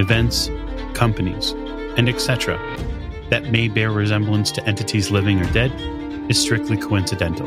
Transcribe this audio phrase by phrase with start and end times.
[0.00, 0.50] events,
[0.94, 1.52] companies,
[1.96, 2.58] and etc.,
[3.30, 5.72] that may bear resemblance to entities living or dead,
[6.28, 7.46] is strictly coincidental.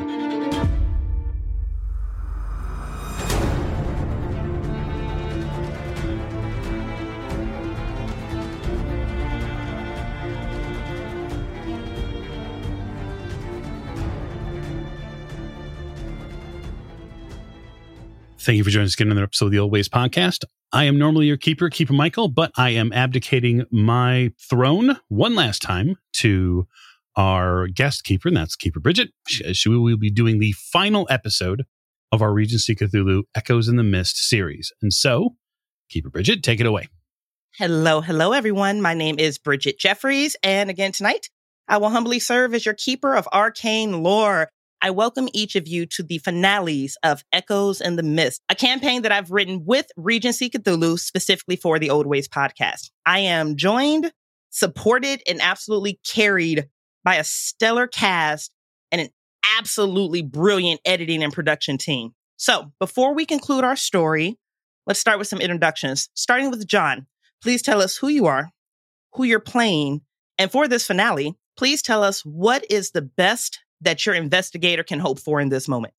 [18.43, 20.43] Thank you for joining us again in another episode of the Old Ways Podcast.
[20.73, 25.61] I am normally your keeper, Keeper Michael, but I am abdicating my throne one last
[25.61, 26.67] time to
[27.15, 29.11] our guest keeper, and that's Keeper Bridget.
[29.29, 31.63] She, she will be doing the final episode
[32.11, 34.73] of our Regency Cthulhu Echoes in the Mist series.
[34.81, 35.35] And so,
[35.89, 36.89] Keeper Bridget, take it away.
[37.55, 38.81] Hello, hello, everyone.
[38.81, 41.29] My name is Bridget Jeffries, and again tonight,
[41.69, 44.49] I will humbly serve as your keeper of arcane lore.
[44.85, 49.03] I welcome each of you to the finales of Echoes in the Mist, a campaign
[49.03, 52.91] that I've written with Regency Cthulhu specifically for the Old Ways podcast.
[53.05, 54.11] I am joined,
[54.49, 56.67] supported, and absolutely carried
[57.01, 58.53] by a stellar cast
[58.91, 59.07] and an
[59.57, 62.11] absolutely brilliant editing and production team.
[62.35, 64.37] So before we conclude our story,
[64.85, 67.07] let's start with some introductions, starting with John.
[67.41, 68.51] Please tell us who you are,
[69.13, 70.01] who you're playing,
[70.37, 74.99] and for this finale, please tell us what is the best that your investigator can
[74.99, 75.93] hope for in this moment.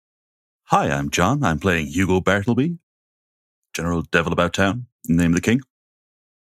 [0.65, 1.43] Hi, I'm John.
[1.45, 2.79] I'm playing Hugo Bartleby,
[3.75, 5.61] General Devil About Town, name of the king.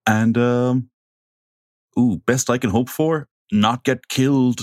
[0.06, 0.90] And, um,
[1.98, 4.62] ooh, best I can hope for, not get killed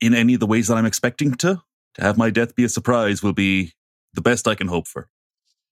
[0.00, 1.62] in any of the ways that I'm expecting to.
[1.94, 3.72] To have my death be a surprise will be
[4.12, 5.08] the best I can hope for.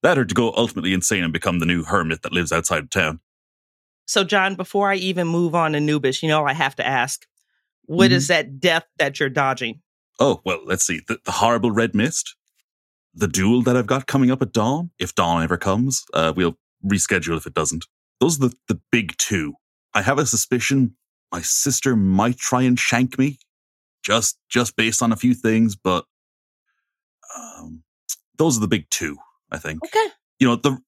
[0.03, 2.91] That or to go ultimately insane and become the new hermit that lives outside of
[2.91, 3.21] town.
[4.07, 7.27] So, John, before I even move on to Noobish, you know, I have to ask,
[7.87, 8.15] what Mhm.
[8.15, 9.81] is that death that you're dodging?
[10.23, 11.01] Oh, well, let's see.
[11.07, 12.37] The, the horrible red mist,
[13.13, 14.91] the duel that I've got coming up at dawn.
[15.01, 16.57] If dawn ever comes, uh, we'll
[16.87, 17.87] reschedule if it doesn't.
[18.21, 19.55] Those are the, the big two.
[19.95, 20.95] I have a suspicion
[21.33, 23.39] my sister might try and shank me,
[24.05, 26.05] just just based on a few things, but
[27.37, 27.83] um,
[28.37, 29.17] those are the big two.
[29.51, 29.85] I think.
[29.85, 30.07] Okay.
[30.39, 30.79] You know, the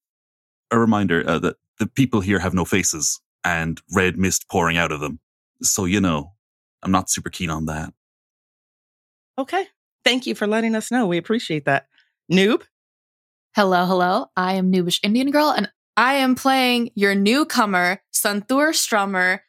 [0.70, 4.92] a reminder uh, that the people here have no faces and red mist pouring out
[4.92, 5.18] of them.
[5.62, 6.34] So you know,
[6.82, 7.92] I'm not super keen on that.
[9.38, 9.66] Okay.
[10.04, 11.06] Thank you for letting us know.
[11.06, 11.86] We appreciate that.
[12.30, 12.62] Noob?
[13.56, 14.26] Hello, hello.
[14.36, 19.40] I am Noobish Indian Girl, and I am playing your newcomer, Santur Strummer,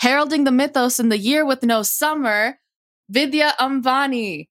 [0.00, 2.58] heralding the mythos in the year with no summer,
[3.08, 4.48] Vidya Ambani.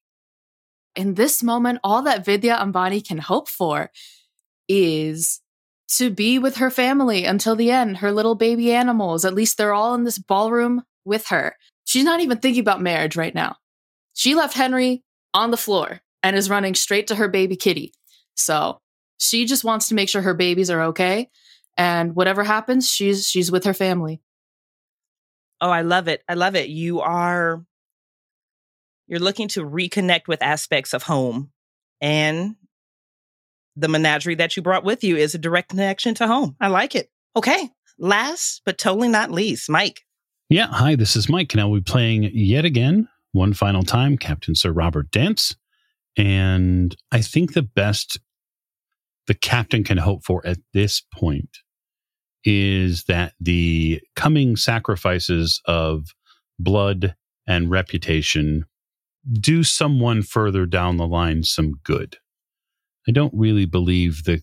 [0.96, 3.90] In this moment, all that Vidya Ambani can hope for
[4.68, 5.40] is
[5.96, 9.24] to be with her family until the end, her little baby animals.
[9.24, 11.56] At least they're all in this ballroom with her.
[11.84, 13.56] She's not even thinking about marriage right now.
[14.18, 17.92] She left Henry on the floor and is running straight to her baby kitty.
[18.34, 18.80] So
[19.16, 21.30] she just wants to make sure her babies are okay.
[21.76, 24.20] And whatever happens, she's she's with her family.
[25.60, 26.24] Oh, I love it.
[26.28, 26.68] I love it.
[26.68, 27.64] You are
[29.06, 31.52] you're looking to reconnect with aspects of home
[32.00, 32.56] and
[33.76, 36.56] the menagerie that you brought with you is a direct connection to home.
[36.60, 37.08] I like it.
[37.36, 37.70] Okay.
[38.00, 40.00] Last but totally not least, Mike.
[40.48, 44.54] Yeah, hi, this is Mike, and I'll be playing yet again, one final time, Captain
[44.54, 45.56] Sir Robert Dance.
[46.16, 48.18] And I think the best
[49.26, 51.58] the captain can hope for at this point
[52.44, 56.06] is that the coming sacrifices of
[56.58, 57.14] blood
[57.46, 58.64] and reputation
[59.32, 62.16] do someone further down the line some good.
[63.06, 64.40] I don't really believe the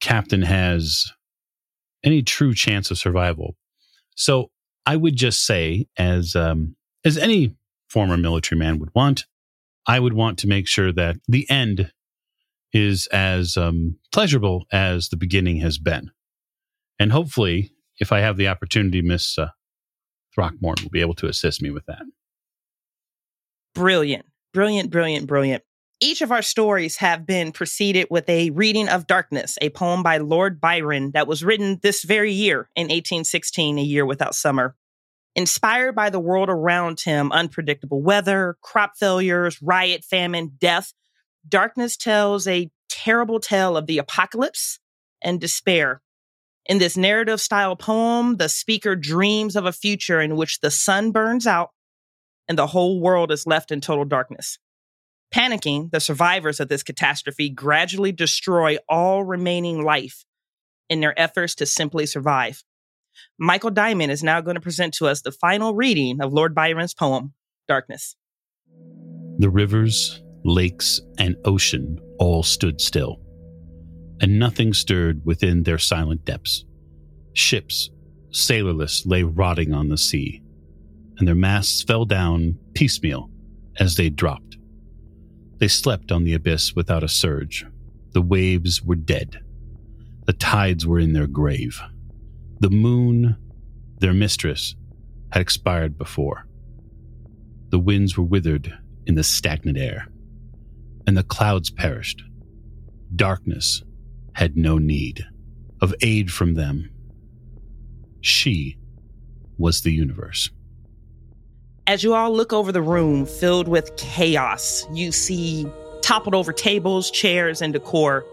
[0.00, 1.04] captain has
[2.04, 3.56] any true chance of survival.
[4.16, 4.50] So
[4.84, 7.54] I would just say, as um, as any
[7.88, 9.26] former military man would want,
[9.86, 11.92] I would want to make sure that the end
[12.72, 16.10] is as um, pleasurable as the beginning has been,
[16.98, 19.48] and hopefully, if I have the opportunity, Miss uh,
[20.34, 22.02] Throckmorton will be able to assist me with that.
[23.74, 25.62] Brilliant, brilliant, brilliant, brilliant.
[26.00, 30.18] Each of our stories have been preceded with a reading of Darkness, a poem by
[30.18, 34.76] Lord Byron that was written this very year in 1816, a year without summer.
[35.36, 40.92] Inspired by the world around him, unpredictable weather, crop failures, riot, famine, death,
[41.48, 44.78] Darkness tells a terrible tale of the apocalypse
[45.22, 46.02] and despair.
[46.64, 51.12] In this narrative style poem, the speaker dreams of a future in which the sun
[51.12, 51.70] burns out
[52.48, 54.58] and the whole world is left in total darkness.
[55.32, 60.24] Panicking, the survivors of this catastrophe gradually destroy all remaining life
[60.88, 62.64] in their efforts to simply survive.
[63.38, 66.94] Michael Diamond is now going to present to us the final reading of Lord Byron's
[66.94, 67.34] poem,
[67.68, 68.16] Darkness.
[69.38, 73.20] The rivers, lakes, and ocean all stood still,
[74.20, 76.64] and nothing stirred within their silent depths.
[77.34, 77.90] Ships,
[78.30, 80.42] sailorless, lay rotting on the sea,
[81.18, 83.30] and their masts fell down piecemeal
[83.78, 84.56] as they dropped.
[85.58, 87.66] They slept on the abyss without a surge.
[88.12, 89.40] The waves were dead.
[90.26, 91.80] The tides were in their grave.
[92.60, 93.36] The moon,
[93.98, 94.74] their mistress,
[95.30, 96.46] had expired before.
[97.70, 98.72] The winds were withered
[99.06, 100.08] in the stagnant air,
[101.06, 102.22] and the clouds perished.
[103.14, 103.82] Darkness
[104.34, 105.24] had no need
[105.80, 106.90] of aid from them.
[108.20, 108.78] She
[109.58, 110.50] was the universe.
[111.86, 115.66] As you all look over the room filled with chaos, you see
[116.02, 118.24] toppled over tables, chairs, and decor.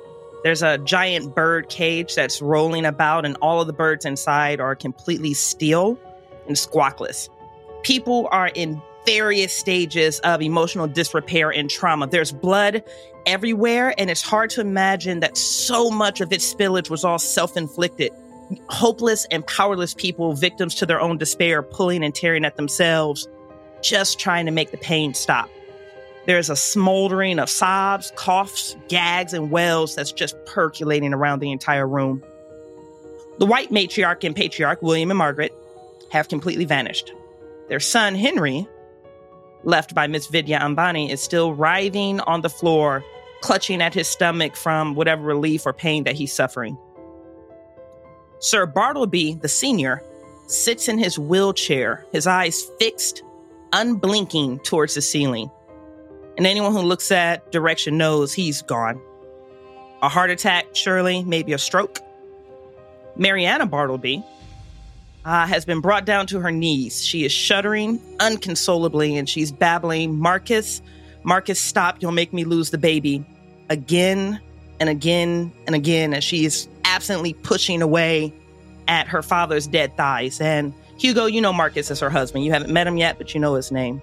[0.43, 4.75] There's a giant bird cage that's rolling about, and all of the birds inside are
[4.75, 5.97] completely still
[6.47, 7.29] and squawkless.
[7.83, 12.07] People are in various stages of emotional disrepair and trauma.
[12.07, 12.83] There's blood
[13.25, 17.55] everywhere, and it's hard to imagine that so much of its spillage was all self
[17.55, 18.11] inflicted.
[18.67, 23.27] Hopeless and powerless people, victims to their own despair, pulling and tearing at themselves
[23.81, 25.49] just trying to make the pain stop.
[26.25, 31.87] There's a smoldering of sobs, coughs, gags, and wails that's just percolating around the entire
[31.87, 32.23] room.
[33.39, 35.53] The white matriarch and patriarch, William and Margaret,
[36.11, 37.11] have completely vanished.
[37.67, 38.67] Their son, Henry,
[39.63, 43.03] left by Miss Vidya Ambani, is still writhing on the floor,
[43.41, 46.77] clutching at his stomach from whatever relief or pain that he's suffering.
[48.39, 50.03] Sir Bartleby, the senior,
[50.47, 53.23] sits in his wheelchair, his eyes fixed
[53.73, 55.49] unblinking towards the ceiling.
[56.37, 58.99] And anyone who looks at direction knows he's gone.
[60.01, 61.99] A heart attack, surely, maybe a stroke.
[63.15, 64.23] Mariana Bartleby
[65.25, 67.05] uh, has been brought down to her knees.
[67.05, 70.81] She is shuddering unconsolably and she's babbling, Marcus,
[71.23, 73.25] Marcus, stop, you'll make me lose the baby.
[73.69, 74.39] Again
[74.79, 78.33] and again and again as she is absently pushing away
[78.87, 80.41] at her father's dead thighs.
[80.41, 82.43] And Hugo, you know Marcus as her husband.
[82.43, 84.01] You haven't met him yet, but you know his name.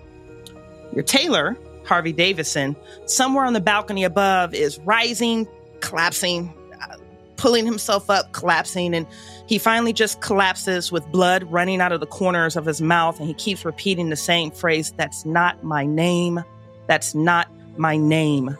[0.95, 1.57] Your tailor,
[1.91, 2.77] Harvey Davison,
[3.07, 5.49] somewhere on the balcony above, is rising,
[5.81, 6.97] collapsing, uh,
[7.37, 9.09] pulling himself up, collapsing, and
[9.49, 13.19] he finally just collapses with blood running out of the corners of his mouth.
[13.19, 16.45] And he keeps repeating the same phrase That's not my name.
[16.87, 18.57] That's not my name.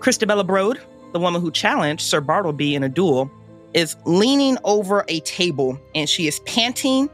[0.00, 0.80] Christabella Brode,
[1.12, 3.30] the woman who challenged Sir Bartleby in a duel,
[3.74, 7.08] is leaning over a table and she is panting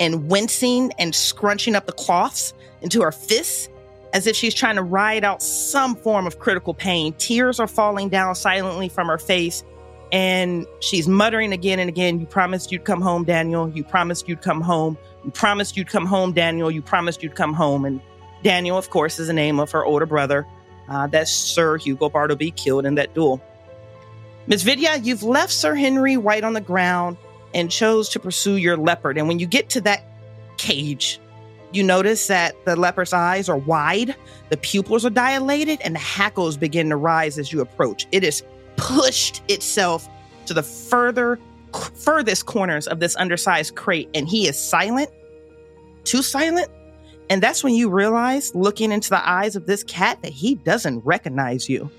[0.00, 3.68] and wincing and scrunching up the cloths into her fists
[4.16, 7.12] as if she's trying to ride out some form of critical pain.
[7.18, 9.62] Tears are falling down silently from her face
[10.10, 13.68] and she's muttering again and again, You promised you'd come home, Daniel.
[13.68, 14.96] You promised you'd come home.
[15.22, 16.70] You promised you'd come home, Daniel.
[16.70, 17.84] You promised you'd come home.
[17.84, 18.00] And
[18.42, 20.46] Daniel, of course, is the name of her older brother
[20.88, 23.42] uh, that Sir Hugo Bartleby killed in that duel.
[24.46, 27.18] Miss Vidya, you've left Sir Henry White on the ground
[27.52, 29.18] and chose to pursue your leopard.
[29.18, 30.04] And when you get to that
[30.56, 31.20] cage,
[31.72, 34.14] you notice that the leopard's eyes are wide,
[34.50, 38.06] the pupils are dilated, and the hackles begin to rise as you approach.
[38.12, 38.42] It has
[38.76, 40.08] pushed itself
[40.46, 41.38] to the further
[41.94, 45.10] furthest corners of this undersized crate, and he is silent,
[46.04, 46.68] too silent.
[47.28, 51.00] And that's when you realize, looking into the eyes of this cat, that he doesn't
[51.04, 51.90] recognize you.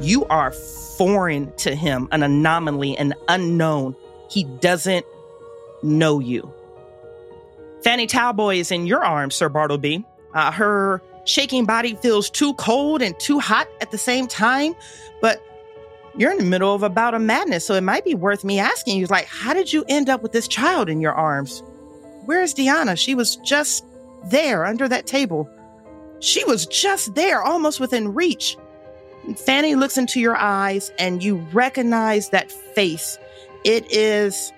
[0.00, 0.52] You are
[0.96, 3.96] foreign to him, an anomaly, an unknown.
[4.30, 5.04] He doesn't
[5.82, 6.54] know you.
[7.82, 10.04] Fanny Talboy is in your arms, Sir Bartleby.
[10.34, 14.74] Uh, her shaking body feels too cold and too hot at the same time,
[15.20, 15.42] but
[16.16, 18.58] you're in the middle of a bout of madness, so it might be worth me
[18.58, 21.62] asking you, like, how did you end up with this child in your arms?
[22.26, 22.96] Where's Diana?
[22.96, 23.84] She was just
[24.24, 25.48] there under that table.
[26.20, 28.56] She was just there, almost within reach.
[29.36, 33.18] Fanny looks into your eyes and you recognize that face.
[33.64, 34.52] It is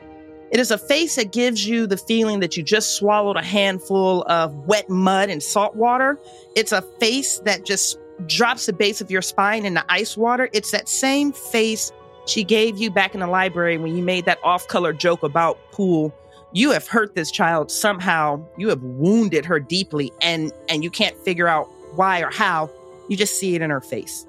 [0.52, 4.22] it is a face that gives you the feeling that you just swallowed a handful
[4.28, 6.18] of wet mud and salt water.
[6.54, 10.50] It's a face that just drops the base of your spine in the ice water.
[10.52, 11.90] It's that same face
[12.26, 16.14] she gave you back in the library when you made that off-color joke about pool.
[16.52, 18.44] You have hurt this child somehow.
[18.58, 21.66] You have wounded her deeply and and you can't figure out
[21.96, 22.70] why or how.
[23.08, 24.26] You just see it in her face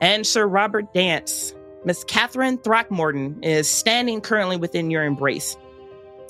[0.00, 1.54] and Sir Robert Dance.
[1.84, 5.56] Miss Catherine Throckmorton is standing currently within your embrace.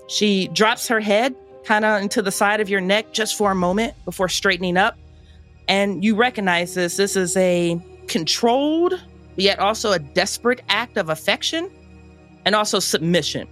[0.09, 1.35] She drops her head
[1.65, 4.99] kind of into the side of your neck just for a moment before straightening up.
[5.69, 6.97] And you recognize this.
[6.97, 9.01] This is a controlled,
[9.37, 11.71] yet also a desperate act of affection
[12.45, 13.49] and also submission.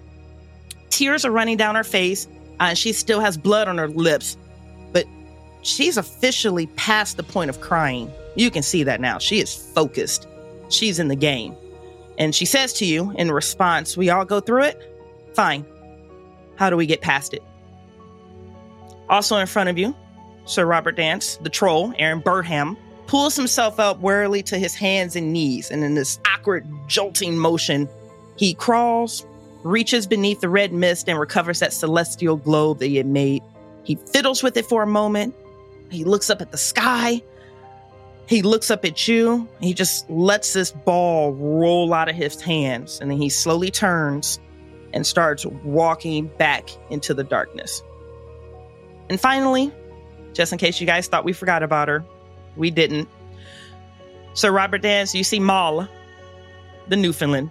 [0.91, 2.27] Tears are running down her face,
[2.61, 4.37] uh, and she still has blood on her lips,
[4.93, 5.07] but
[5.63, 8.11] she's officially past the point of crying.
[8.37, 9.19] You can see that now.
[9.19, 10.27] She is focused,
[10.69, 11.57] she's in the game.
[12.19, 14.99] And she says to you in response, We all go through it?
[15.35, 15.65] Fine.
[16.57, 17.43] How do we get past it?
[19.09, 19.95] Also in front of you,
[20.45, 22.77] Sir Robert Dance, the troll, Aaron Burham,
[23.07, 27.89] pulls himself up warily to his hands and knees, and in this awkward, jolting motion,
[28.37, 29.27] he crawls,
[29.65, 33.43] reaches beneath the red mist, and recovers that celestial globe that he had made.
[33.85, 35.35] He fiddles with it for a moment.
[35.91, 37.23] He looks up at the sky.
[38.33, 39.47] He looks up at you.
[39.61, 44.41] He just lets this ball roll out of his hands, and then he slowly turns
[44.95, 47.83] and starts walking back into the darkness.
[49.11, 49.71] And finally,
[50.33, 52.03] just in case you guys thought we forgot about her,
[52.57, 53.07] we didn't.
[54.33, 55.91] Sir Robert Dance, you see Mala,
[56.89, 57.51] the Newfoundland,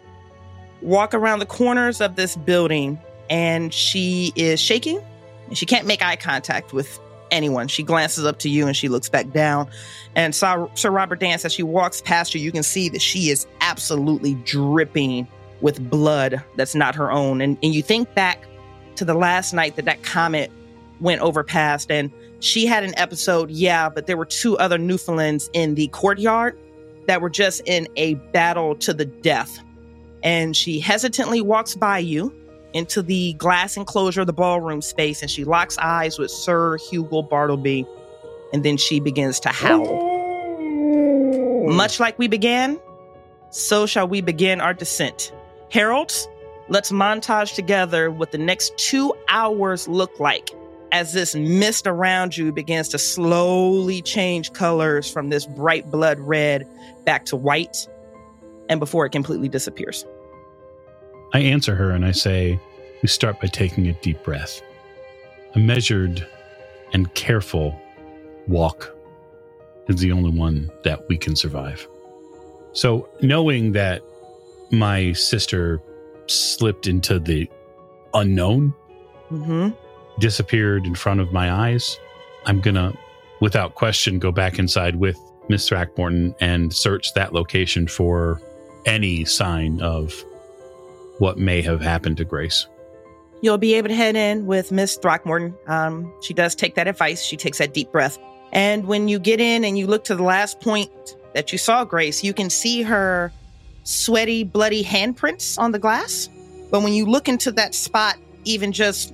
[0.82, 5.00] walk around the corners of this building and she is shaking
[5.46, 7.00] and she can't make eye contact with
[7.32, 7.68] anyone.
[7.68, 9.70] She glances up to you and she looks back down.
[10.16, 13.30] And Sir, Sir Robert Dance, as she walks past you, you can see that she
[13.30, 15.28] is absolutely dripping
[15.62, 17.42] with blood that's not her own.
[17.42, 18.46] And, and you think back
[18.96, 20.52] to the last night that that comet
[21.00, 25.50] went over past and she had an episode, yeah, but there were two other Newfoundlands
[25.54, 26.58] in the courtyard
[27.08, 29.60] that were just in a battle to the death.
[30.24, 32.34] And she hesitantly walks by you
[32.74, 37.22] into the glass enclosure of the ballroom space and she locks eyes with Sir Hugo
[37.22, 37.86] Bartleby.
[38.54, 40.10] And then she begins to howl.
[41.68, 42.80] Much like we began,
[43.50, 45.32] so shall we begin our descent.
[45.70, 46.28] Heralds,
[46.68, 50.50] let's montage together what the next two hours look like
[50.92, 56.68] as this mist around you begins to slowly change colors from this bright blood red
[57.06, 57.88] back to white
[58.70, 60.06] and before it completely disappears.
[61.34, 62.60] I answer her and I say,
[63.02, 64.62] We start by taking a deep breath.
[65.56, 66.26] A measured
[66.94, 67.80] and careful
[68.48, 68.94] walk
[69.88, 71.88] is the only one that we can survive.
[72.74, 74.02] So, knowing that
[74.72, 75.82] my sister
[76.28, 77.50] slipped into the
[78.14, 78.74] unknown,
[79.32, 79.70] Mm-hmm.
[80.20, 81.98] disappeared in front of my eyes,
[82.46, 82.92] I'm gonna,
[83.40, 88.42] without question, go back inside with Miss Throckmorton and search that location for
[88.86, 90.14] any sign of
[91.22, 92.68] what may have happened to Grace.
[93.44, 95.56] You'll be able to head in with Miss Throckmorton.
[95.68, 97.24] Um, she does take that advice.
[97.24, 98.18] She takes that deep breath.
[98.52, 100.90] And when you get in and you look to the last point
[101.36, 103.32] that you saw Grace, you can see her
[103.84, 106.28] sweaty, bloody handprints on the glass.
[106.72, 109.14] But when you look into that spot, even just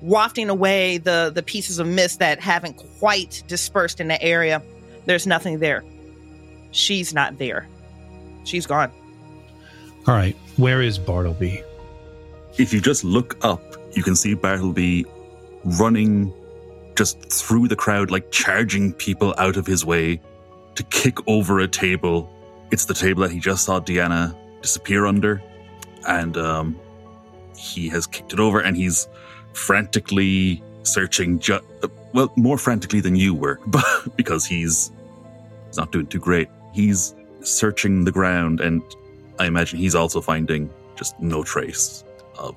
[0.00, 4.62] wafting away the, the pieces of mist that haven't quite dispersed in the area,
[5.06, 5.82] there's nothing there.
[6.70, 7.66] She's not there.
[8.44, 8.92] She's gone.
[10.08, 11.62] All right, where is Bartleby?
[12.56, 13.62] If you just look up,
[13.92, 15.04] you can see Bartleby
[15.62, 16.32] running
[16.96, 20.18] just through the crowd, like charging people out of his way
[20.76, 22.32] to kick over a table.
[22.70, 25.42] It's the table that he just saw Deanna disappear under.
[26.06, 26.80] And um,
[27.54, 29.08] he has kicked it over and he's
[29.52, 31.60] frantically searching, ju-
[32.14, 33.84] well, more frantically than you were, but
[34.16, 34.90] because he's,
[35.66, 36.48] he's not doing too great.
[36.72, 38.82] He's searching the ground and
[39.38, 42.04] I imagine he's also finding just no trace
[42.38, 42.56] of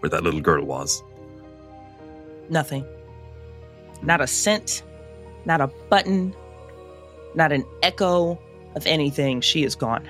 [0.00, 1.02] where that little girl was.
[2.48, 2.84] Nothing.
[4.02, 4.82] Not a scent,
[5.44, 6.34] not a button,
[7.34, 8.38] not an echo
[8.74, 9.40] of anything.
[9.40, 10.08] She is gone.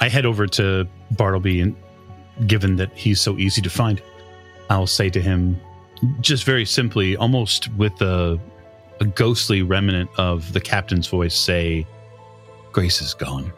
[0.00, 1.76] I head over to Bartleby, and
[2.46, 4.02] given that he's so easy to find,
[4.70, 5.60] I'll say to him,
[6.20, 8.40] just very simply, almost with a,
[9.00, 11.86] a ghostly remnant of the captain's voice, say,
[12.72, 13.52] Grace is gone.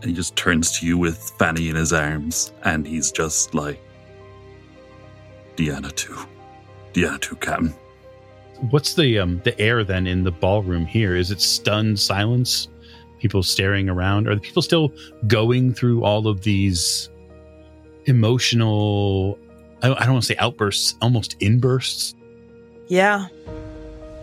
[0.00, 3.80] And he just turns to you with Fanny in his arms and he's just like,
[5.56, 6.16] Deanna too.
[6.94, 7.74] Deanna too, Captain.
[8.70, 11.16] What's the um the air then in the ballroom here?
[11.16, 12.68] Is it stunned silence?
[13.18, 14.26] People staring around?
[14.26, 14.92] Are the people still
[15.26, 17.10] going through all of these
[18.06, 19.38] emotional
[19.82, 22.14] I, I don't want to say outbursts, almost inbursts?
[22.88, 23.28] Yeah.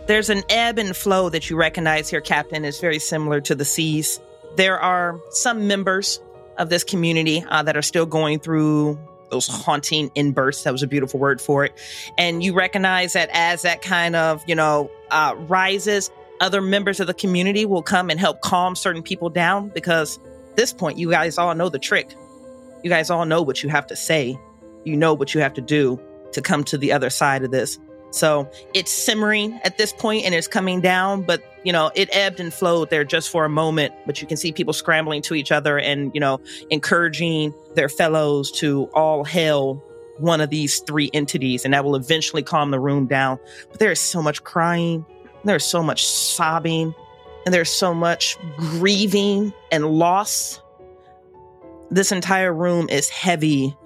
[0.06, 2.64] There's an ebb and flow that you recognize here, Captain.
[2.64, 4.20] It's very similar to the seas.
[4.56, 6.20] There are some members
[6.56, 8.98] of this community uh, that are still going through
[9.30, 10.64] those haunting inbursts.
[10.64, 11.72] That was a beautiful word for it.
[12.16, 17.06] And you recognize that as that kind of, you know, uh, rises, other members of
[17.06, 20.18] the community will come and help calm certain people down because
[20.50, 22.14] at this point, you guys all know the trick.
[22.82, 24.38] You guys all know what you have to say.
[24.84, 26.00] You know what you have to do
[26.32, 27.78] to come to the other side of this.
[28.10, 32.40] So it's simmering at this point and it's coming down, but you know, it ebbed
[32.40, 33.92] and flowed there just for a moment.
[34.06, 38.50] But you can see people scrambling to each other and, you know, encouraging their fellows
[38.52, 39.82] to all hail
[40.18, 43.38] one of these three entities, and that will eventually calm the room down.
[43.70, 45.04] But there is so much crying,
[45.44, 46.94] there's so much sobbing,
[47.44, 50.60] and there's so much grieving and loss.
[51.90, 53.76] This entire room is heavy,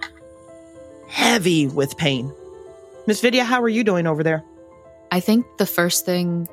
[1.09, 2.33] heavy with pain.
[3.07, 4.45] Miss Vidya, how are you doing over there?
[5.11, 6.49] I think the first thing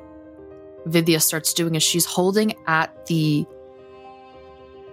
[0.86, 3.46] Vidya starts doing is she's holding at the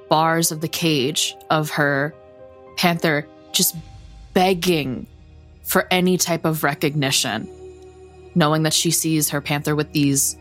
[0.10, 2.14] bars of the cage of her
[2.78, 3.76] panther, just
[4.34, 5.08] begging
[5.64, 7.50] for any type of recognition,
[8.36, 10.38] knowing that she sees her panther with these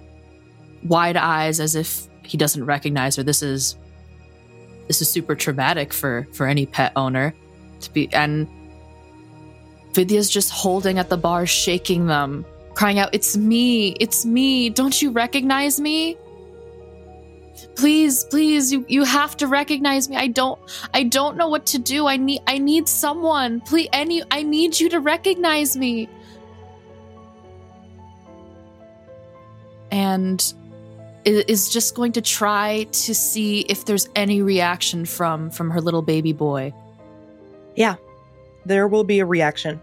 [0.84, 3.22] wide eyes as if he doesn't recognize her.
[3.22, 3.76] This is
[4.86, 7.34] this is super traumatic for for any pet owner
[7.80, 8.46] to be and
[9.96, 15.00] Vidya's just holding at the bars, shaking them, crying out, It's me, it's me, don't
[15.00, 16.18] you recognize me?
[17.74, 20.16] Please, please, you, you have to recognize me.
[20.16, 20.58] I don't
[20.92, 22.06] I don't know what to do.
[22.06, 23.62] I need I need someone.
[23.62, 26.08] Please any I need you to recognize me.
[29.90, 30.52] And
[31.24, 36.02] is just going to try to see if there's any reaction from from her little
[36.02, 36.74] baby boy.
[37.74, 37.96] Yeah.
[38.66, 39.80] There will be a reaction.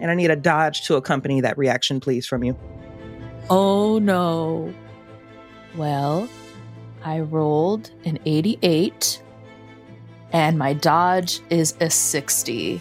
[0.00, 2.56] And I need a dodge to accompany that reaction, please, from you.
[3.50, 4.72] Oh no.
[5.76, 6.28] Well,
[7.04, 9.22] I rolled an 88,
[10.32, 12.80] and my dodge is a 60.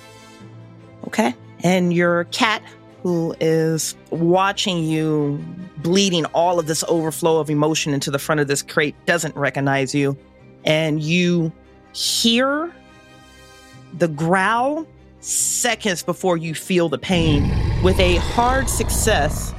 [1.08, 1.34] Okay.
[1.64, 2.62] And your cat,
[3.02, 5.44] who is watching you
[5.78, 9.96] bleeding all of this overflow of emotion into the front of this crate, doesn't recognize
[9.96, 10.18] you.
[10.66, 11.52] And you
[11.94, 12.72] hear
[13.98, 14.86] the growl
[15.22, 17.52] seconds before you feel the pain.
[17.84, 19.54] With a hard success,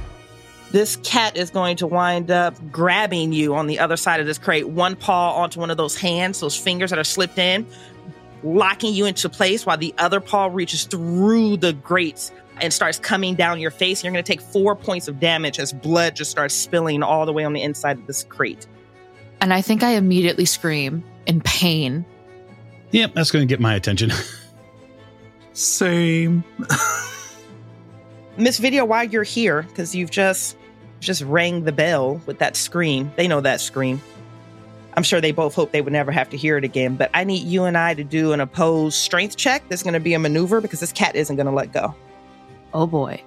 [0.71, 4.37] this cat is going to wind up grabbing you on the other side of this
[4.37, 7.65] crate, one paw onto one of those hands, those fingers that are slipped in,
[8.43, 13.35] locking you into place while the other paw reaches through the grates and starts coming
[13.35, 14.03] down your face.
[14.03, 17.33] You're going to take four points of damage as blood just starts spilling all the
[17.33, 18.67] way on the inside of this crate.
[19.41, 22.05] And I think I immediately scream in pain.
[22.91, 24.11] Yep, that's going to get my attention.
[25.53, 26.43] Same.
[28.37, 30.57] Miss Vidya, while you're here, because you've just
[30.99, 33.11] just rang the bell with that scream.
[33.15, 34.01] They know that scream.
[34.95, 36.95] I'm sure they both hope they would never have to hear it again.
[36.95, 39.67] But I need you and I to do an opposed strength check.
[39.67, 41.95] There's going to be a maneuver because this cat isn't going to let go.
[42.73, 43.21] Oh boy.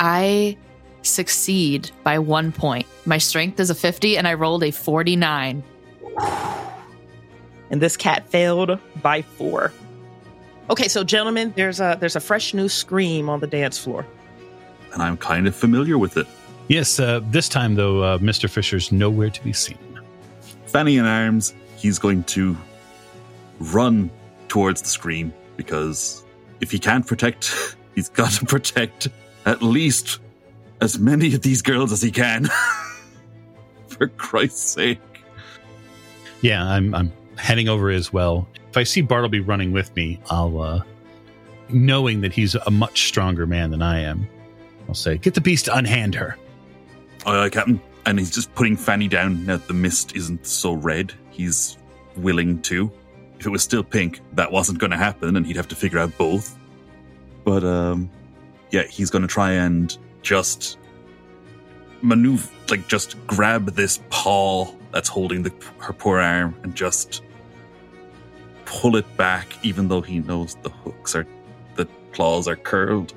[0.00, 0.56] I
[1.02, 2.86] succeed by one point.
[3.06, 5.62] My strength is a 50 and I rolled a 49.
[7.70, 9.72] And this cat failed by four.
[10.70, 14.06] Okay, so gentlemen, there's a there's a fresh new scream on the dance floor.
[14.92, 16.26] And I'm kind of familiar with it.
[16.68, 18.50] Yes, uh, this time though, uh, Mr.
[18.50, 19.78] Fisher's nowhere to be seen.
[20.66, 22.56] Fanny in arms, he's going to
[23.58, 24.10] run
[24.48, 26.24] towards the scream because
[26.60, 29.08] if he can't protect, he's got to protect
[29.46, 30.20] at least
[30.82, 32.48] as many of these girls as he can.
[33.88, 35.00] For Christ's sake.
[36.42, 38.48] Yeah, I'm I'm heading over as well.
[38.70, 40.82] If I see Bartleby running with me, I'll uh
[41.70, 44.26] knowing that he's a much stronger man than I am,
[44.88, 46.36] I'll say, "Get the beast to unhand her."
[47.26, 47.80] Aye, aye, Captain.
[48.06, 51.12] And he's just putting Fanny down now that the mist isn't so red.
[51.30, 51.76] He's
[52.16, 52.90] willing to.
[53.38, 55.98] If it was still pink, that wasn't going to happen, and he'd have to figure
[55.98, 56.58] out both.
[57.44, 58.10] But um,
[58.70, 60.78] yeah, he's going to try and just
[62.02, 67.22] maneuver, like just grab this paw that's holding the, her poor arm and just
[68.78, 71.26] pull it back, even though he knows the hooks are,
[71.74, 73.12] the claws are curled.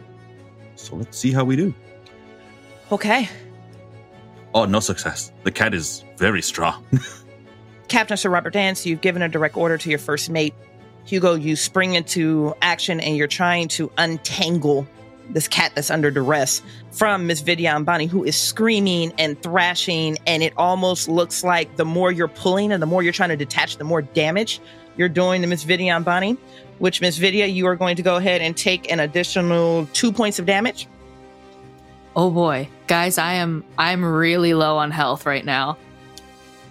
[0.75, 1.71] So let's see how we do.
[2.91, 3.29] Okay.
[4.55, 5.31] Oh, no success.
[5.43, 6.83] The cat is very strong.
[7.89, 10.55] Captain Sir Robert Dance, you've given a direct order to your first mate.
[11.05, 14.87] Hugo, you spring into action and you're trying to untangle
[15.29, 20.17] this cat that's under duress from Miss Vidya Ambani, who is screaming and thrashing.
[20.25, 23.37] And it almost looks like the more you're pulling and the more you're trying to
[23.37, 24.59] detach, the more damage
[25.01, 26.37] you're doing to Miss Vidya Ambani,
[26.77, 30.37] which Miss Vidya, you are going to go ahead and take an additional two points
[30.37, 30.87] of damage.
[32.15, 32.69] Oh boy.
[32.85, 35.75] Guys, I am I'm really low on health right now.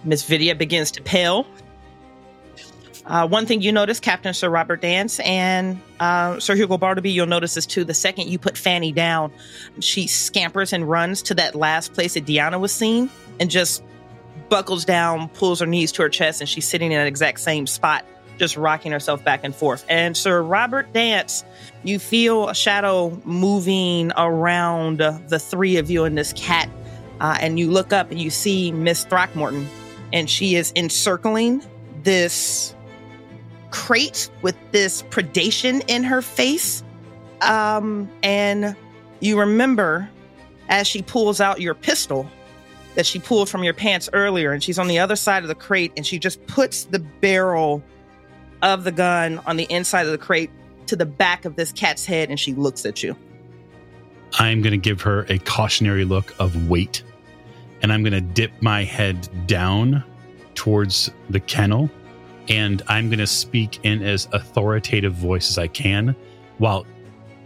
[0.05, 1.45] Miss Vidya begins to pale.
[3.05, 7.25] Uh, one thing you notice, Captain Sir Robert Dance and uh, Sir Hugo Bartleby, you'll
[7.25, 7.83] notice this too.
[7.83, 9.33] The second you put Fanny down,
[9.81, 13.09] she scampers and runs to that last place that Deanna was seen
[13.41, 13.83] and just
[14.47, 17.65] buckles down, pulls her knees to her chest, and she's sitting in that exact same
[17.65, 18.05] spot,
[18.41, 19.85] just rocking herself back and forth.
[19.87, 21.45] And Sir Robert Dance,
[21.83, 26.67] you feel a shadow moving around the three of you and this cat.
[27.19, 29.69] Uh, and you look up and you see Miss Throckmorton,
[30.11, 31.63] and she is encircling
[32.01, 32.73] this
[33.69, 36.83] crate with this predation in her face.
[37.41, 38.75] Um, and
[39.19, 40.09] you remember
[40.67, 42.27] as she pulls out your pistol
[42.95, 45.53] that she pulled from your pants earlier, and she's on the other side of the
[45.53, 47.83] crate, and she just puts the barrel
[48.61, 50.49] of the gun on the inside of the crate
[50.87, 53.15] to the back of this cat's head, and she looks at you.
[54.33, 57.03] I'm going to give her a cautionary look of wait,
[57.81, 60.03] and I'm going to dip my head down
[60.55, 61.89] towards the kennel,
[62.47, 66.15] and I'm going to speak in as authoritative voice as I can
[66.57, 66.85] while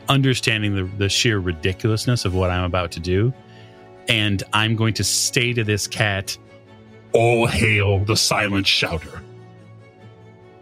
[0.09, 3.33] understanding the, the sheer ridiculousness of what I'm about to do.
[4.07, 6.37] And I'm going to say to this cat,
[7.13, 9.21] All hail the silent shouter.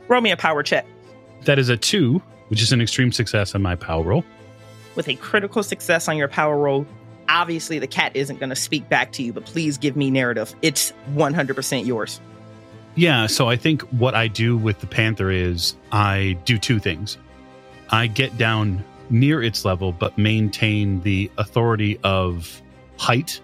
[0.08, 0.86] Roll me a power check.
[1.46, 4.26] That is a two, which is an extreme success on my power roll.
[4.96, 6.86] With a critical success on your power roll,
[7.28, 10.54] obviously the cat isn't going to speak back to you, but please give me narrative.
[10.62, 12.22] It's 100% yours.
[12.96, 17.18] Yeah, so I think what I do with the panther is I do two things.
[17.89, 22.62] I get down near its level, but maintain the authority of
[22.98, 23.42] height,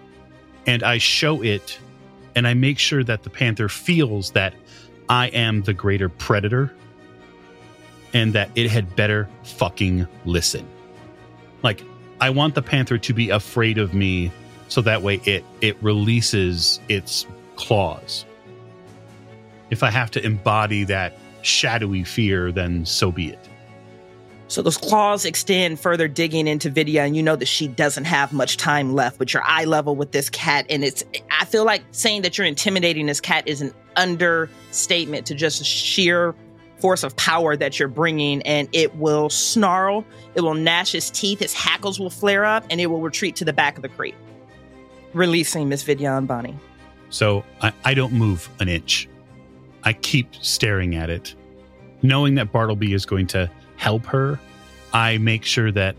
[0.66, 1.78] and I show it,
[2.36, 4.54] and I make sure that the panther feels that
[5.10, 6.72] I am the greater predator
[8.14, 10.66] and that it had better fucking listen.
[11.64, 11.82] Like,
[12.20, 14.30] I want the panther to be afraid of me
[14.68, 18.24] so that way it it releases its claws.
[19.70, 23.49] If I have to embody that shadowy fear, then so be it.
[24.50, 28.32] So those claws extend further digging into Vidya, and you know that she doesn't have
[28.32, 30.66] much time left, but you're eye level with this cat.
[30.68, 35.36] And it's, I feel like saying that you're intimidating this cat is an understatement to
[35.36, 36.34] just sheer
[36.80, 38.42] force of power that you're bringing.
[38.42, 42.80] And it will snarl, it will gnash its teeth, its hackles will flare up, and
[42.80, 44.16] it will retreat to the back of the crate,
[45.12, 46.56] releasing Miss Vidya Ambani.
[47.10, 49.08] So I, I don't move an inch.
[49.84, 51.36] I keep staring at it,
[52.02, 53.48] knowing that Bartleby is going to
[53.80, 54.38] help her.
[54.92, 55.96] I make sure that,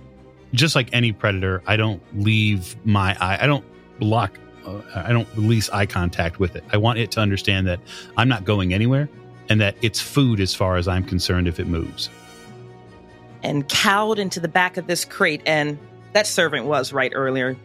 [0.54, 3.40] just like any predator, I don't leave my eye.
[3.42, 3.66] I don't
[4.00, 4.38] block.
[4.66, 6.64] Uh, I don't release eye contact with it.
[6.72, 7.80] I want it to understand that
[8.18, 9.10] I'm not going anywhere,
[9.50, 12.10] and that it's food as far as I'm concerned if it moves.
[13.42, 15.80] And cowed into the back of this crate, and
[16.14, 17.58] that servant was right earlier.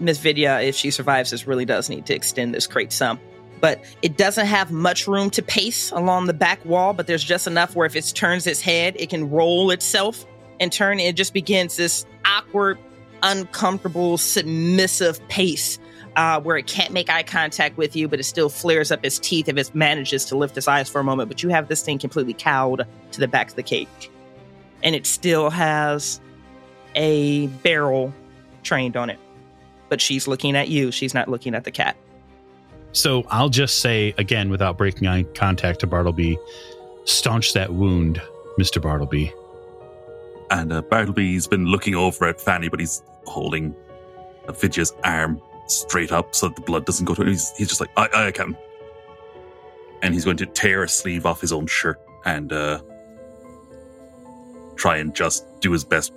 [0.00, 3.20] Miss Vidya, if she survives this, really does need to extend this crate some
[3.60, 7.46] but it doesn't have much room to pace along the back wall, but there's just
[7.46, 10.24] enough where if it turns its head, it can roll itself
[10.58, 10.98] and turn.
[11.00, 12.78] It just begins this awkward,
[13.22, 15.78] uncomfortable, submissive pace
[16.16, 19.18] uh, where it can't make eye contact with you, but it still flares up its
[19.18, 21.28] teeth if it manages to lift its eyes for a moment.
[21.28, 24.10] But you have this thing completely cowed to the back of the cage.
[24.82, 26.20] And it still has
[26.94, 28.12] a barrel
[28.62, 29.18] trained on it.
[29.88, 31.96] But she's looking at you, she's not looking at the cat.
[32.92, 36.38] So I'll just say again, without breaking eye contact to Bartleby,
[37.04, 38.20] staunch that wound,
[38.58, 39.32] Mister Bartleby.
[40.50, 43.74] And uh, Bartleby's been looking over at Fanny, but he's holding
[44.48, 47.28] Vidya's arm straight up so that the blood doesn't go to him.
[47.28, 48.56] He's, he's just like, I, I can.
[50.02, 52.80] And he's going to tear a sleeve off his own shirt and uh,
[54.74, 56.12] try and just do his best.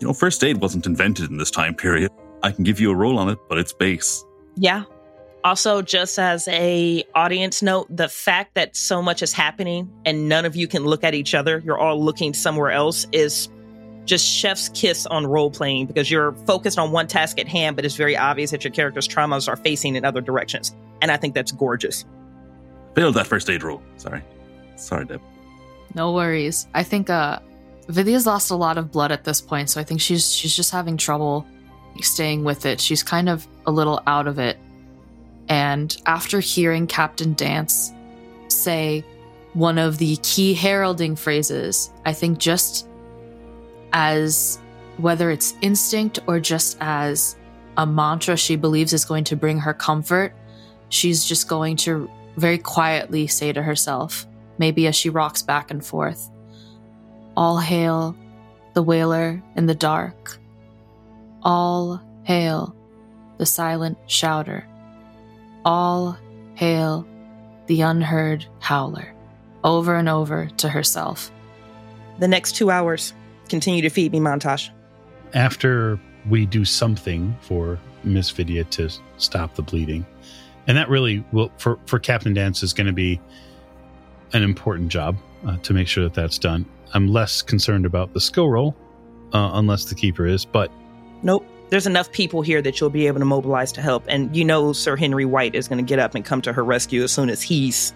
[0.00, 2.10] You know, first aid wasn't invented in this time period.
[2.42, 4.24] I can give you a roll on it, but it's base.
[4.56, 4.82] Yeah,
[5.44, 10.44] also, just as a audience note, the fact that so much is happening and none
[10.44, 13.48] of you can look at each other, you're all looking somewhere else, is
[14.04, 17.84] just chef's kiss on role playing because you're focused on one task at hand, but
[17.84, 20.74] it's very obvious that your character's traumas are facing in other directions.
[21.02, 22.04] And I think that's gorgeous.
[22.94, 23.82] Failed that first aid roll.
[23.96, 24.22] Sorry.
[24.76, 25.20] Sorry, Deb.
[25.94, 26.66] No worries.
[26.74, 27.38] I think uh
[27.88, 30.72] Vidya's lost a lot of blood at this point, so I think she's she's just
[30.72, 31.46] having trouble
[32.00, 32.80] staying with it.
[32.80, 34.58] She's kind of a little out of it.
[35.48, 37.92] And after hearing Captain Dance
[38.48, 39.04] say
[39.54, 42.86] one of the key heralding phrases, I think just
[43.92, 44.60] as
[44.98, 47.36] whether it's instinct or just as
[47.76, 50.34] a mantra she believes is going to bring her comfort,
[50.88, 54.26] she's just going to very quietly say to herself,
[54.58, 56.30] maybe as she rocks back and forth,
[57.36, 58.16] All hail
[58.74, 60.38] the wailer in the dark.
[61.42, 62.74] All hail
[63.38, 64.66] the silent shouter.
[65.68, 66.16] All
[66.54, 67.06] hail
[67.66, 69.14] the unheard howler,
[69.62, 71.30] over and over to herself.
[72.20, 73.12] The next two hours,
[73.50, 74.70] continue to feed me montage.
[75.34, 80.06] After we do something for Miss Vidya to stop the bleeding,
[80.66, 83.20] and that really will for for Captain Dance is going to be
[84.32, 86.64] an important job uh, to make sure that that's done.
[86.94, 88.74] I'm less concerned about the skill roll,
[89.34, 90.72] uh, unless the keeper is, but
[91.22, 91.46] Nope.
[91.70, 94.04] There's enough people here that you'll be able to mobilize to help.
[94.08, 96.64] And you know Sir Henry White is going to get up and come to her
[96.64, 97.92] rescue as soon as he's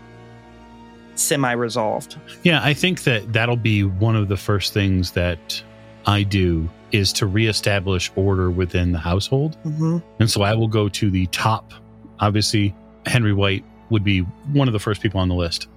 [1.14, 2.18] semi resolved.
[2.42, 5.62] Yeah, I think that that'll be one of the first things that
[6.06, 9.56] I do is to reestablish order within the household.
[9.64, 9.98] Mm-hmm.
[10.20, 11.72] And so I will go to the top.
[12.20, 12.74] Obviously,
[13.06, 15.68] Henry White would be one of the first people on the list,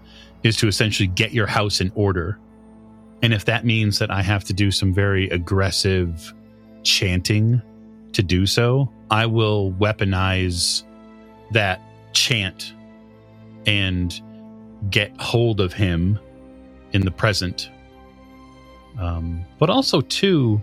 [0.44, 2.38] is to essentially get your house in order.
[3.22, 6.34] And if that means that I have to do some very aggressive
[6.84, 7.62] chanting
[8.16, 10.84] to do so, I will weaponize
[11.52, 11.82] that
[12.14, 12.74] chant
[13.66, 14.20] and
[14.90, 16.20] get hold of him
[16.92, 17.70] in the present.
[19.00, 20.62] Um, but also, too,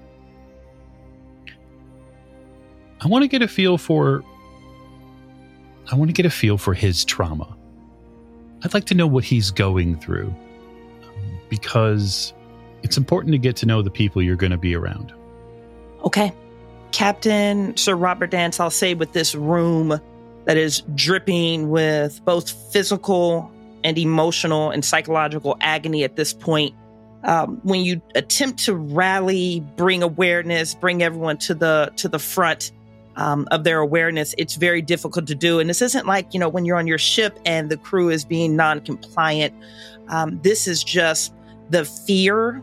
[3.01, 4.23] I want to get a feel for.
[5.91, 7.57] I want to get a feel for his trauma.
[8.65, 10.35] I'd like to know what he's going through
[11.51, 12.33] because
[12.83, 15.13] it's important to get to know the people you're going to be around.
[16.05, 16.33] Okay.
[16.93, 19.99] Captain Sir Robert Dance, I'll say with this room
[20.45, 23.51] that is dripping with both physical
[23.85, 26.75] and emotional and psychological agony at this point.
[27.25, 32.73] Um, when you attempt to rally, bring awareness, bring everyone to the to the front
[33.17, 35.61] um, of their awareness, it's very difficult to do.
[35.61, 38.25] And this isn't like you know when you're on your ship and the crew is
[38.25, 39.55] being non-compliant.
[40.09, 41.33] Um, this is just
[41.71, 42.61] the fear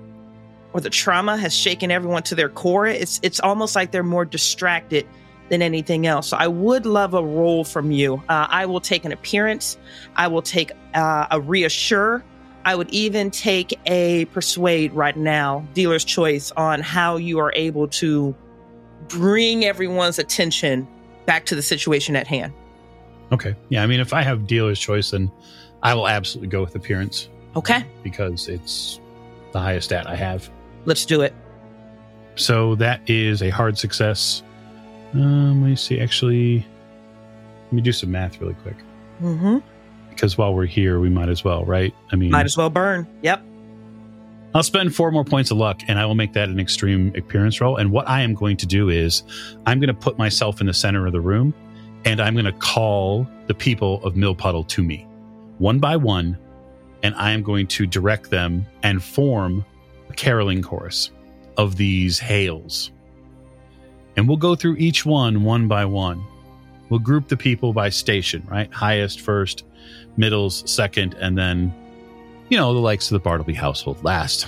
[0.73, 2.87] or the trauma has shaken everyone to their core.
[2.87, 5.07] It's it's almost like they're more distracted
[5.49, 6.29] than anything else.
[6.29, 8.21] So I would love a role from you.
[8.29, 9.77] Uh, I will take an appearance.
[10.15, 12.23] I will take uh, a reassure.
[12.65, 17.87] I would even take a persuade right now, dealer's choice, on how you are able
[17.87, 18.35] to
[19.07, 20.87] bring everyone's attention
[21.25, 22.53] back to the situation at hand.
[23.31, 23.55] Okay.
[23.69, 23.81] Yeah.
[23.81, 25.31] I mean, if I have dealer's choice, then
[25.81, 28.99] I will absolutely go with appearance Okay, because it's
[29.51, 30.49] the highest stat I have.
[30.85, 31.33] Let's do it.
[32.35, 34.43] So that is a hard success.
[35.13, 35.99] Um, let me see.
[35.99, 36.65] Actually,
[37.65, 38.75] let me do some math really quick
[39.21, 39.57] Mm-hmm.
[40.09, 41.93] because while we're here, we might as well, right?
[42.11, 43.05] I mean, Might as well burn.
[43.21, 43.43] Yep.
[44.55, 47.59] I'll spend four more points of luck and I will make that an extreme appearance
[47.59, 47.75] roll.
[47.75, 49.23] And what I am going to do is
[49.65, 51.53] I'm going to put myself in the center of the room
[52.05, 55.05] and I'm going to call the people of Mill Puddle to me
[55.57, 56.37] one by one.
[57.03, 59.65] And I am going to direct them and form
[60.15, 61.11] caroling chorus
[61.57, 62.91] of these hails.
[64.15, 66.23] And we'll go through each one one by one.
[66.89, 68.71] We'll group the people by station, right?
[68.73, 69.63] Highest first,
[70.17, 71.73] middles second, and then
[72.49, 74.47] you know, the likes of the Bartleby household last.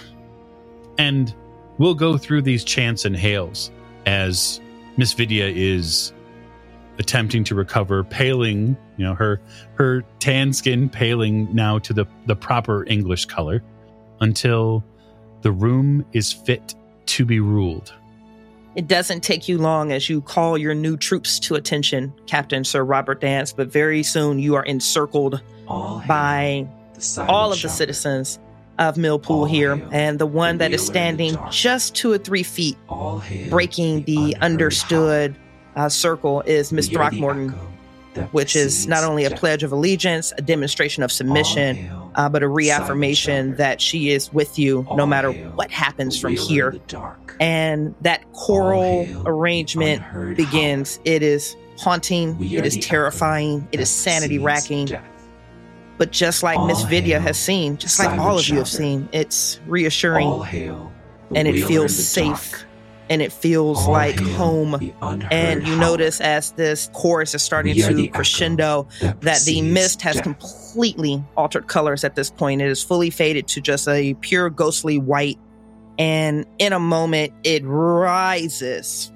[0.97, 1.33] And
[1.77, 3.71] we'll go through these chants and hails
[4.05, 4.59] as
[4.97, 6.11] Miss Vidya is
[6.97, 9.39] attempting to recover, paling, you know, her
[9.75, 13.63] her tan skin paling now to the, the proper English color
[14.19, 14.83] until
[15.41, 16.75] the room is fit
[17.07, 17.93] to be ruled.
[18.75, 22.83] It doesn't take you long as you call your new troops to attention, Captain Sir
[22.83, 26.67] Robert Dance, but very soon you are encircled All by
[27.17, 28.39] all of the citizens
[28.79, 31.95] of Millpool All here, and the one the that is wheeler in the standing just
[31.95, 35.35] two or three feet, All breaking the unheard understood
[35.75, 36.71] uh, circle, is.
[36.71, 37.49] Miss We Throckmorton,
[38.31, 42.43] which is not only a pledge of allegiance, a demonstration of submission, hail uh, but
[42.43, 46.71] a reaffirmation that she is with you no matter what happens from here.
[46.87, 47.35] dark.
[47.39, 50.99] And that choral arrangement begins.
[51.05, 54.85] It is haunting, it is terrifying, it is sanity racking.
[54.85, 55.05] death.
[55.97, 59.59] But just like Miss Vidya has seen, just like all of you have seen, it's
[59.67, 60.41] reassuring All
[61.35, 62.65] and it feels safe dark.
[63.11, 64.73] And it feels All like home.
[65.31, 70.01] And you notice as this chorus is starting We to crescendo that that the mist
[70.01, 70.23] has death.
[70.23, 72.61] completely altered colors at this point.
[72.61, 75.37] It is fully faded to just a pure ghostly white.
[75.99, 79.11] And in a moment, it rises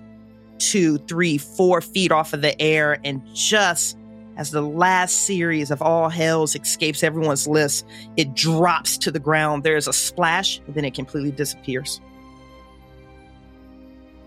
[0.58, 3.00] two, three, four feet off of the air.
[3.06, 3.98] And just
[4.36, 7.86] as the last series of all hells escapes everyone's lips,
[8.18, 9.64] it drops to the ground.
[9.64, 12.02] There's a splash, and then it completely disappears.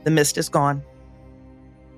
[0.05, 0.83] The mist is gone.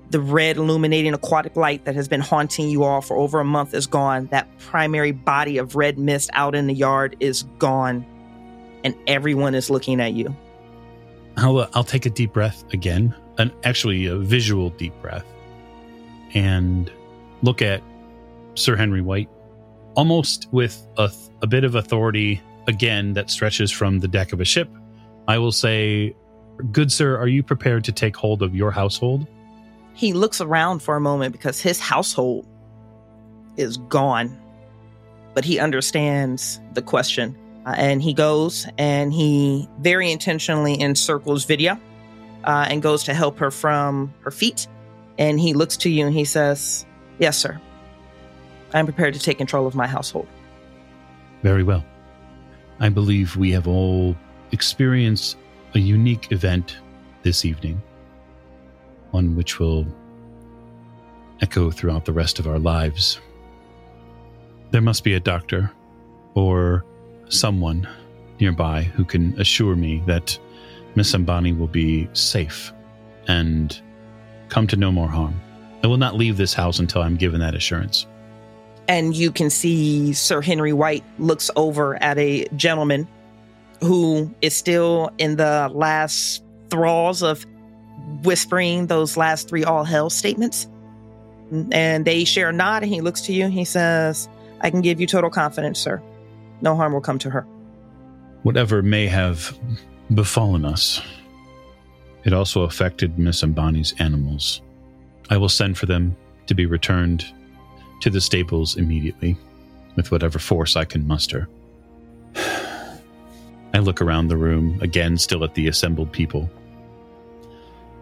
[0.09, 3.73] The red illuminating aquatic light that has been haunting you all for over a month
[3.73, 4.27] is gone.
[4.27, 8.05] That primary body of red mist out in the yard is gone.
[8.83, 10.35] And everyone is looking at you.
[11.37, 15.25] I'll, uh, I'll take a deep breath again, and actually a visual deep breath,
[16.33, 16.91] and
[17.41, 17.81] look at
[18.55, 19.29] Sir Henry White,
[19.95, 21.09] almost with a,
[21.41, 24.69] a bit of authority again that stretches from the deck of a ship.
[25.27, 26.13] I will say,
[26.71, 29.27] Good sir, are you prepared to take hold of your household?
[29.93, 32.45] He looks around for a moment because his household
[33.57, 34.37] is gone.
[35.33, 37.37] But he understands the question.
[37.65, 41.79] Uh, and he goes and he very intentionally encircles Vidya
[42.43, 44.67] uh, and goes to help her from her feet.
[45.17, 46.85] And he looks to you and he says,
[47.19, 47.61] Yes, sir.
[48.73, 50.27] I'm prepared to take control of my household.
[51.43, 51.85] Very well.
[52.79, 54.15] I believe we have all
[54.51, 55.37] experienced
[55.73, 56.77] a unique event
[57.23, 57.81] this evening,
[59.11, 59.85] one which will
[61.41, 63.19] echo throughout the rest of our lives.
[64.71, 65.71] There must be a doctor
[66.33, 66.85] or
[67.29, 67.87] someone
[68.39, 70.37] nearby who can assure me that
[70.95, 72.71] Miss Ambani will be safe
[73.27, 73.79] and
[74.49, 75.39] come to no more harm.
[75.83, 78.05] I will not leave this house until I'm given that assurance.
[78.87, 83.07] and you can see Sir Henry White looks over at a gentleman
[83.81, 87.45] who is still in the last thralls of
[88.23, 90.67] whispering those last three all hell statements.
[91.71, 93.45] And they share a nod, and he looks to you.
[93.45, 94.29] and He says,
[94.61, 96.01] I can give you total confidence, sir.
[96.61, 97.41] No harm will come to her.
[98.43, 99.57] Whatever may have
[100.13, 101.01] befallen us,
[102.23, 104.61] it also affected Miss Ambani's animals.
[105.29, 106.15] I will send for them
[106.47, 107.25] to be returned
[108.01, 109.37] to the stables immediately
[109.95, 111.47] with whatever force I can muster.
[113.73, 116.49] I look around the room, again, still at the assembled people.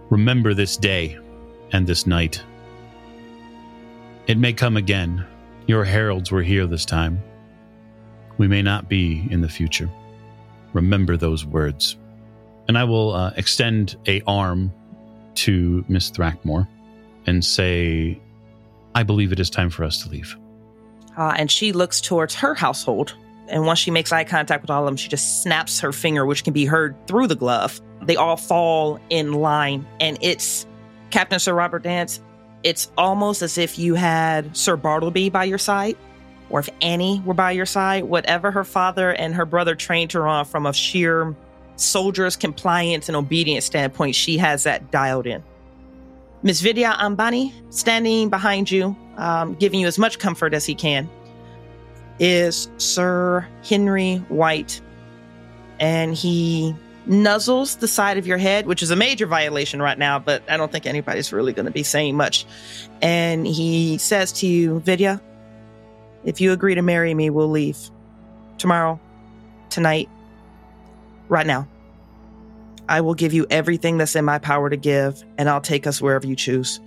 [0.09, 1.17] Remember this day
[1.71, 2.41] and this night.
[4.27, 5.25] It may come again.
[5.67, 7.21] Your heralds were here this time.
[8.37, 9.89] We may not be in the future.
[10.73, 11.97] Remember those words.
[12.67, 14.71] And I will uh, extend a arm
[15.35, 16.67] to Miss Thrackmore
[17.25, 18.19] and say,
[18.95, 20.35] I believe it is time for us to leave.
[21.17, 23.13] Uh, and she looks towards her household.
[23.49, 26.25] And once she makes eye contact with all of them, she just snaps her finger,
[26.25, 27.81] which can be heard through the glove.
[28.03, 29.87] They all fall in line.
[29.99, 30.65] And it's
[31.09, 32.21] Captain Sir Robert Dance.
[32.63, 35.97] It's almost as if you had Sir Bartleby by your side,
[36.49, 38.03] or if Annie were by your side.
[38.03, 41.35] Whatever her father and her brother trained her on from a sheer
[41.77, 45.43] soldier's compliance and obedience standpoint, she has that dialed in.
[46.43, 51.09] Miss Vidya Ambani, standing behind you, um, giving you as much comfort as he can,
[52.19, 54.81] is Sir Henry White.
[55.79, 56.75] And he
[57.07, 60.57] nuzzles the side of your head, which is a major violation right now, but I
[60.57, 62.45] don't think anybody's really going to be saying much.
[63.01, 65.21] And he says to you, Vidya,
[66.23, 67.77] if you agree to marry me, we'll leave
[68.57, 68.99] tomorrow,
[69.69, 70.09] tonight,
[71.29, 71.67] right now.
[72.89, 76.01] I will give you everything that's in my power to give, and I'll take us
[76.01, 76.79] wherever you choose.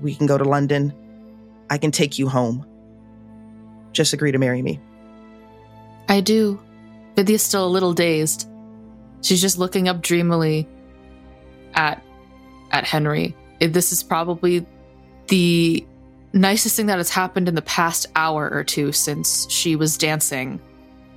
[0.00, 0.92] We can go to London.
[1.70, 2.66] I can take you home.
[3.94, 4.78] Just agree to marry me.
[6.08, 6.60] I do.
[7.16, 8.48] Vidya's still a little dazed.
[9.22, 10.68] She's just looking up dreamily
[11.72, 12.02] at
[12.70, 13.34] at Henry.
[13.60, 14.66] This is probably
[15.28, 15.86] the
[16.34, 20.60] nicest thing that has happened in the past hour or two since she was dancing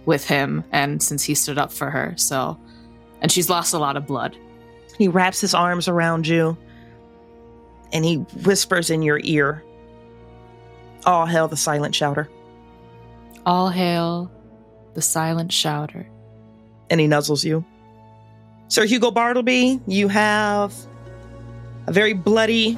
[0.06, 2.14] with him and since he stood up for her.
[2.16, 2.58] So,
[3.22, 4.38] and she's lost a lot of blood.
[4.98, 6.56] He wraps his arms around you
[7.92, 9.64] and he whispers in your ear,
[11.06, 12.30] All hail the silent shouter.
[13.48, 14.30] All hail
[14.94, 16.06] the silent shouter.
[16.90, 17.64] And he nuzzles you.
[18.68, 20.76] Sir Hugo Bartleby, you have
[21.88, 22.78] a very bloody,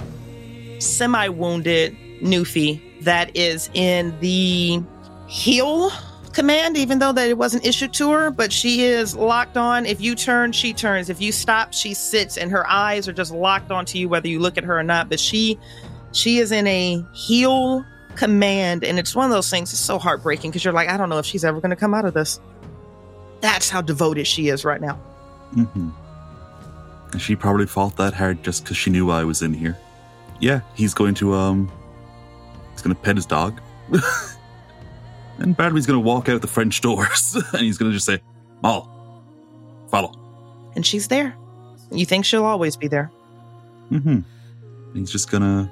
[0.77, 4.79] semi wounded Newfie that is in the
[5.27, 5.89] heel
[6.34, 9.88] command, even though that it wasn't issued to her, but she is locked on.
[9.88, 11.10] If you turn, she turns.
[11.10, 14.38] If you stop, she sits, and her eyes are just locked onto you, whether you
[14.39, 15.10] look at her or not.
[15.10, 15.58] But she
[16.12, 17.84] she is in a heel
[18.19, 21.10] command, and it's one of those things that's so heartbreaking because you're like, I don't
[21.10, 22.39] know if she's ever gonna come out of this.
[23.41, 24.95] That's how devoted she is right now.
[25.53, 25.89] hmm
[27.17, 29.77] She probably fought that hard just because she knew I was in here.
[30.39, 31.71] Yeah, he's going to um,
[32.73, 33.60] he's going to pet his dog,
[35.39, 38.21] and Bartleby's going to walk out the French doors, and he's going to just say,
[38.62, 38.89] "Moll,
[39.89, 40.13] follow."
[40.75, 41.36] And she's there.
[41.91, 43.12] You think she'll always be there.
[43.91, 44.19] Mm-hmm.
[44.93, 45.71] He's just gonna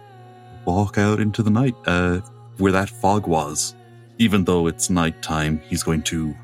[0.65, 2.21] walk out into the night, uh,
[2.58, 3.76] where that fog was.
[4.17, 6.36] Even though it's nighttime, he's going to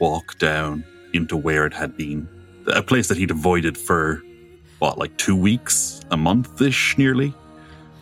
[0.00, 2.28] walk down into where it had been.
[2.68, 4.22] A place that he'd avoided for,
[4.78, 6.00] what, like two weeks?
[6.10, 7.34] A month ish, nearly?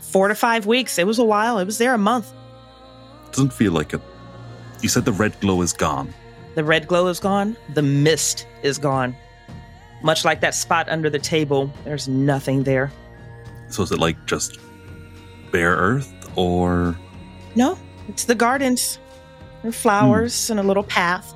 [0.01, 0.99] Four to five weeks.
[0.99, 1.59] It was a while.
[1.59, 2.33] It was there a month.
[3.33, 4.01] Doesn't feel like it.
[4.81, 6.13] You said the red glow is gone.
[6.55, 7.57] The red glow is gone.
[7.75, 9.15] The mist is gone.
[10.03, 12.91] Much like that spot under the table, there's nothing there.
[13.69, 14.59] So is it like just
[15.53, 16.97] bare earth, or.
[17.55, 17.79] No,
[18.09, 18.99] it's the gardens.
[19.63, 21.35] There are flowers and a little path,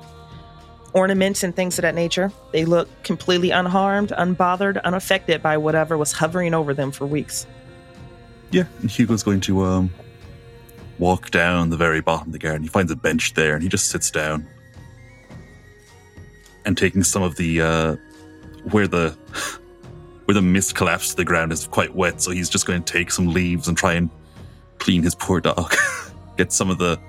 [0.93, 2.31] ornaments and things of that nature.
[2.51, 7.45] They look completely unharmed, unbothered, unaffected by whatever was hovering over them for weeks.
[8.51, 9.91] Yeah, and Hugo's going to um
[10.97, 12.63] walk down the very bottom of the garden.
[12.63, 14.47] He finds a bench there and he just sits down.
[16.65, 17.95] And taking some of the uh,
[18.71, 19.11] where the
[20.25, 22.91] where the mist collapsed to the ground is quite wet, so he's just going to
[22.91, 24.09] take some leaves and try and
[24.79, 25.75] clean his poor dog.
[26.37, 26.99] Get some of the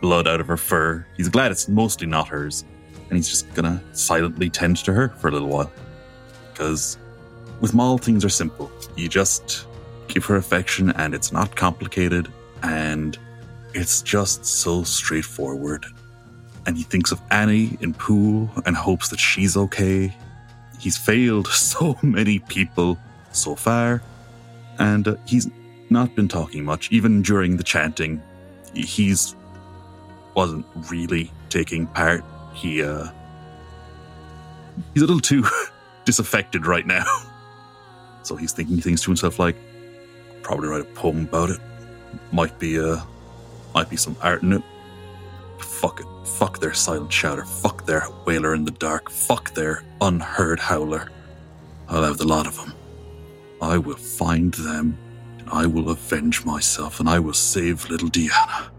[0.00, 1.06] blood out of her fur.
[1.16, 2.64] He's glad it's mostly not hers,
[3.08, 5.70] and he's just gonna silently tend to her for a little while.
[6.52, 6.98] Because
[7.60, 8.70] with Maul, things are simple.
[8.96, 9.66] You just
[10.08, 13.18] give her affection, and it's not complicated, and
[13.74, 15.86] it's just so straightforward.
[16.66, 20.14] And he thinks of Annie in pool and hopes that she's okay.
[20.78, 22.98] He's failed so many people
[23.32, 24.02] so far,
[24.78, 25.48] and uh, he's
[25.90, 26.90] not been talking much.
[26.90, 28.22] Even during the chanting,
[28.74, 29.34] he's
[30.34, 32.24] wasn't really taking part.
[32.54, 33.08] He uh,
[34.94, 35.44] he's a little too
[36.04, 37.04] disaffected right now.
[38.22, 39.56] So he's thinking things to himself like,
[40.42, 41.58] probably write a poem about it.
[42.32, 43.00] Might be uh
[43.74, 44.62] might be some art in it.
[45.58, 46.06] Fuck it.
[46.26, 47.44] Fuck their silent shouter.
[47.44, 49.10] Fuck their wailer in the dark.
[49.10, 51.10] Fuck their unheard howler.
[51.88, 52.74] I'll have the lot of them.
[53.62, 54.96] I will find them,
[55.52, 58.70] I will avenge myself, and I will save little Deanna.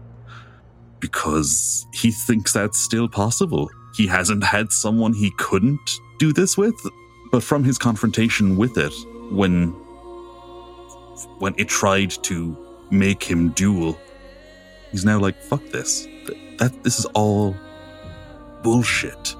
[1.00, 3.68] Because he thinks that's still possible.
[3.96, 6.74] He hasn't had someone he couldn't do this with,
[7.30, 8.92] but from his confrontation with it,
[9.30, 9.68] when
[11.38, 12.56] when it tried to
[12.90, 13.98] make him duel,
[14.90, 16.04] he's now like, fuck this.
[16.26, 17.56] Th- That this is all
[18.62, 19.36] bullshit.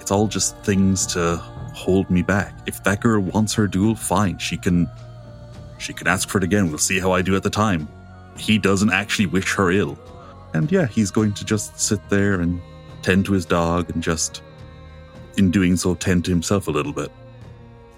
[0.00, 1.36] It's all just things to
[1.74, 2.58] hold me back.
[2.66, 4.38] If that girl wants her duel, fine.
[4.38, 4.88] She can
[5.78, 6.68] she can ask for it again.
[6.68, 7.88] We'll see how I do at the time.
[8.36, 9.98] He doesn't actually wish her ill.
[10.54, 12.60] And yeah, he's going to just sit there and
[13.02, 14.42] tend to his dog and just
[15.36, 17.10] in doing so tend to himself a little bit.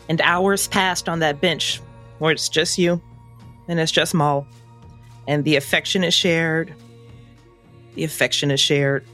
[0.08, 1.80] And hours passed on that bench
[2.18, 3.00] where it's just you
[3.68, 4.46] and it's just Maul.
[5.26, 6.74] And the affection is shared.
[7.94, 9.06] The affection is shared.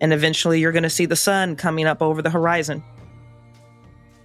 [0.00, 2.82] And eventually you're going to see the sun coming up over the horizon.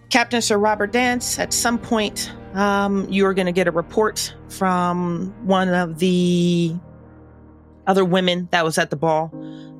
[0.10, 5.34] Captain Sir Robert Dance, at some point, um, you're going to get a report from
[5.46, 6.76] one of the
[7.88, 9.32] other women that was at the ball.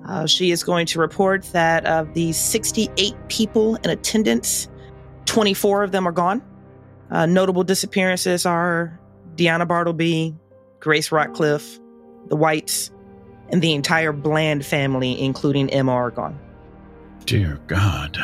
[0.06, 4.68] Uh, she is going to report that of the 68 people in attendance,
[5.26, 6.42] 24 of them are gone.
[7.12, 9.00] Uh, notable disappearances are
[9.36, 10.36] Deanna Bartleby,
[10.80, 11.80] Grace Ratcliffe,
[12.28, 12.90] the Whites,
[13.50, 16.40] and the entire Bland family, including Emma, are gone.
[17.26, 18.18] Dear God.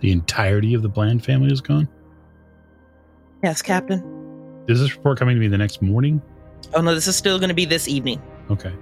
[0.00, 1.88] The entirety of the Bland family is gone?
[3.42, 4.64] Yes, Captain.
[4.68, 6.20] Is this report coming to me the next morning?
[6.74, 8.22] Oh no, this is still going to be this evening.
[8.50, 8.72] Okay.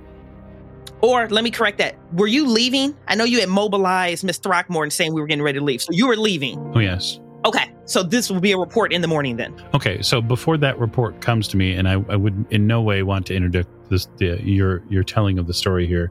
[1.01, 1.97] Or let me correct that.
[2.13, 2.97] Were you leaving?
[3.07, 5.81] I know you had mobilized Miss Throckmorton saying we were getting ready to leave.
[5.81, 6.59] So you were leaving.
[6.75, 7.21] Oh, yes.
[7.45, 7.73] Okay.
[7.85, 9.55] So this will be a report in the morning then.
[9.73, 13.03] Okay, so before that report comes to me, and I, I would in no way
[13.03, 16.11] want to interdict this the, your your telling of the story here.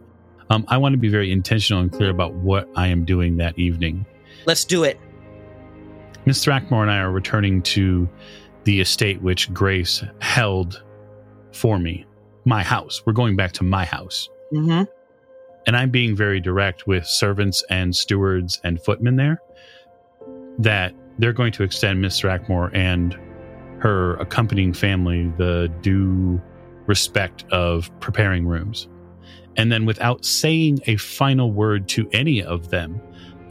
[0.50, 3.60] Um, I want to be very intentional and clear about what I am doing that
[3.60, 4.06] evening.
[4.46, 5.00] Let's do it.
[6.28, 8.10] Miss Thrackmore and I are returning to
[8.66, 10.84] the estate which Grace held
[11.54, 12.06] for me,
[12.44, 13.02] my house.
[13.06, 14.84] We're going back to my house, Mm-hmm.
[15.68, 19.42] and I'm being very direct with servants and stewards and footmen there
[20.60, 23.18] that they're going to extend Miss Thrackmore and
[23.80, 26.42] her accompanying family the due
[26.88, 28.90] respect of preparing rooms.
[29.56, 33.02] And then, without saying a final word to any of them,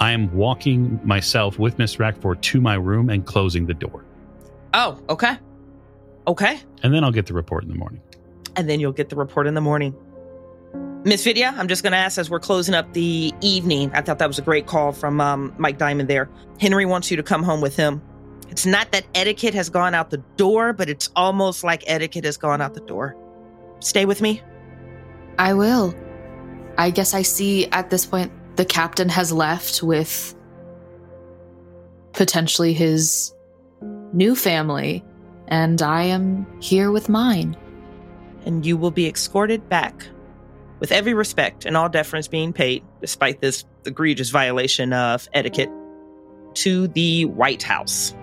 [0.00, 4.04] I am walking myself with Miss Rackford to my room and closing the door.
[4.74, 5.38] Oh, okay.
[6.26, 6.60] Okay.
[6.82, 8.02] And then I'll get the report in the morning.
[8.56, 9.94] And then you'll get the report in the morning.
[11.04, 13.90] Miss Vidya, I'm just going to ask as we're closing up the evening.
[13.94, 16.28] I thought that was a great call from um, Mike Diamond there.
[16.58, 18.02] Henry wants you to come home with him.
[18.50, 22.36] It's not that etiquette has gone out the door, but it's almost like etiquette has
[22.36, 23.16] gone out the door.
[23.80, 24.42] Stay with me.
[25.38, 25.94] I will.
[26.76, 30.34] I guess I see at this point the captain has left with
[32.12, 33.34] potentially his
[34.12, 35.04] new family,
[35.48, 37.56] and I am here with mine.
[38.46, 40.06] and you will be escorted back
[40.78, 45.70] with every respect and all deference being paid, despite this egregious violation of etiquette,
[46.54, 48.14] to the White House.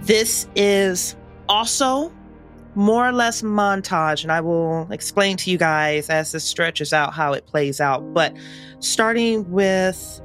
[0.00, 1.16] This is
[1.48, 2.12] also
[2.74, 7.12] more or less montage, and I will explain to you guys as this stretches out
[7.12, 8.14] how it plays out.
[8.14, 8.34] But
[8.78, 10.20] starting with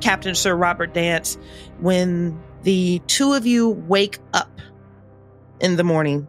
[0.00, 1.38] Captain Sir Robert Dance,
[1.78, 4.60] when the two of you wake up
[5.60, 6.26] in the morning,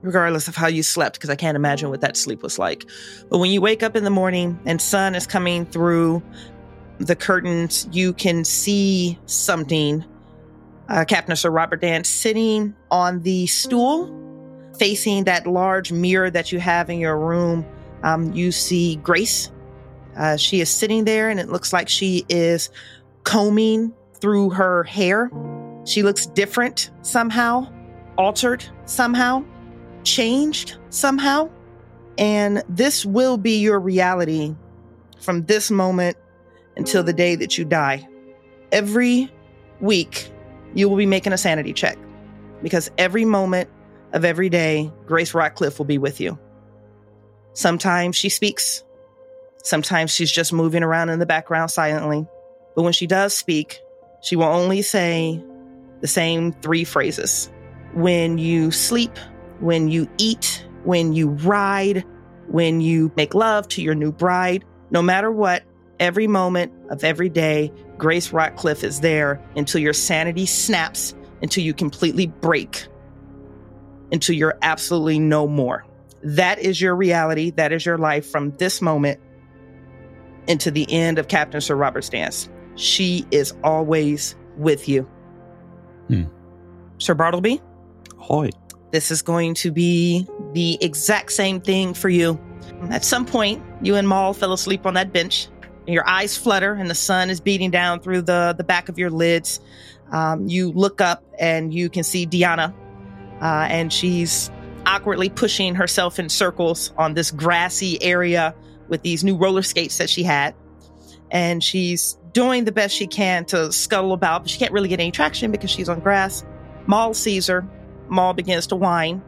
[0.00, 2.84] regardless of how you slept, because I can't imagine what that sleep was like.
[3.28, 6.22] But when you wake up in the morning and sun is coming through
[6.98, 10.04] the curtains, you can see something.
[10.88, 14.21] Uh, Captain Sir Robert Dance sitting on the stool
[14.82, 17.64] facing that large mirror that you have in your room,
[18.02, 19.48] um, you see Grace.
[20.16, 22.68] Uh, she is sitting there, and it looks like she is
[23.22, 25.30] combing through her hair.
[25.84, 27.72] She looks different somehow,
[28.18, 29.44] altered somehow,
[30.02, 31.48] changed somehow.
[32.18, 34.52] And this will be your reality
[35.20, 36.16] from this moment
[36.76, 38.08] until the day that you die.
[38.72, 39.32] Every
[39.80, 40.32] week,
[40.74, 41.96] you will be making a sanity check
[42.64, 43.70] because every moment
[44.12, 46.38] of every day, Grace Ratcliffe will be with you.
[47.54, 48.82] Sometimes she speaks,
[49.62, 52.26] sometimes she's just moving around in the background silently.
[52.74, 53.80] But when she does speak,
[54.22, 55.42] she will only say
[56.00, 57.50] the same three phrases
[57.94, 59.16] when you sleep,
[59.60, 62.04] when you eat, when you ride,
[62.48, 64.64] when you make love to your new bride.
[64.90, 65.62] No matter what,
[66.00, 71.74] every moment of every day, Grace Ratcliffe is there until your sanity snaps, until you
[71.74, 72.86] completely break,
[74.12, 75.84] until you're absolutely no more.
[76.22, 77.50] That is your reality.
[77.50, 79.18] That is your life from this moment
[80.46, 82.48] into the end of Captain Sir Robert's dance.
[82.76, 85.02] She is always with you.
[86.08, 86.24] Hmm.
[86.98, 87.60] Sir Bartleby,
[88.16, 88.50] Hoy.
[88.92, 92.38] this is going to be the exact same thing for you.
[92.90, 95.48] At some point, you and Maul fell asleep on that bench.
[95.86, 98.98] And your eyes flutter, and the sun is beating down through the, the back of
[98.98, 99.58] your lids.
[100.12, 102.72] Um, you look up and you can see Diana,
[103.42, 104.50] uh, and she's
[104.86, 108.54] awkwardly pushing herself in circles on this grassy area
[108.88, 110.54] with these new roller skates that she had.
[111.30, 115.00] And she's doing the best she can to scuttle about, but she can't really get
[115.00, 116.44] any traction because she's on grass.
[116.86, 117.66] Maul sees her.
[118.08, 119.22] Maul begins to whine.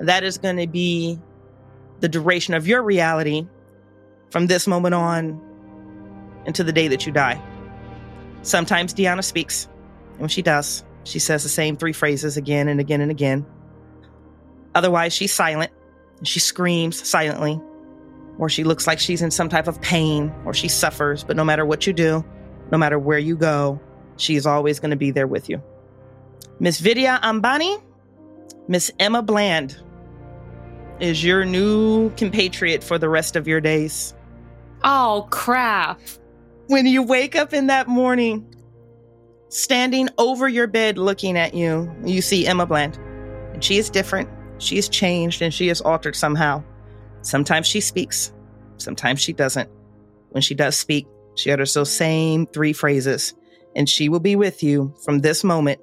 [0.00, 1.18] That is going to be
[2.00, 3.46] the duration of your reality
[4.30, 5.40] from this moment on
[6.46, 7.42] until the day that you die.
[8.42, 9.68] Sometimes Diana speaks.
[10.12, 13.44] And when she does, she says the same three phrases again and again and again.
[14.78, 15.72] Otherwise, she's silent.
[16.22, 17.60] She screams silently,
[18.38, 21.24] or she looks like she's in some type of pain, or she suffers.
[21.24, 22.24] But no matter what you do,
[22.70, 23.80] no matter where you go,
[24.18, 25.60] she is always going to be there with you.
[26.60, 27.82] Miss Vidya Ambani,
[28.68, 29.76] Miss Emma Bland
[31.00, 34.14] is your new compatriot for the rest of your days.
[34.84, 36.00] Oh, crap.
[36.68, 38.46] When you wake up in that morning,
[39.48, 42.96] standing over your bed looking at you, you see Emma Bland.
[43.54, 44.28] And she is different.
[44.58, 46.62] She is changed and she is altered somehow.
[47.22, 48.32] Sometimes she speaks,
[48.76, 49.70] sometimes she doesn't.
[50.30, 51.06] When she does speak,
[51.36, 53.34] she utters those same three phrases,
[53.74, 55.80] and she will be with you from this moment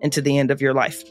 [0.00, 1.04] into the end of your life.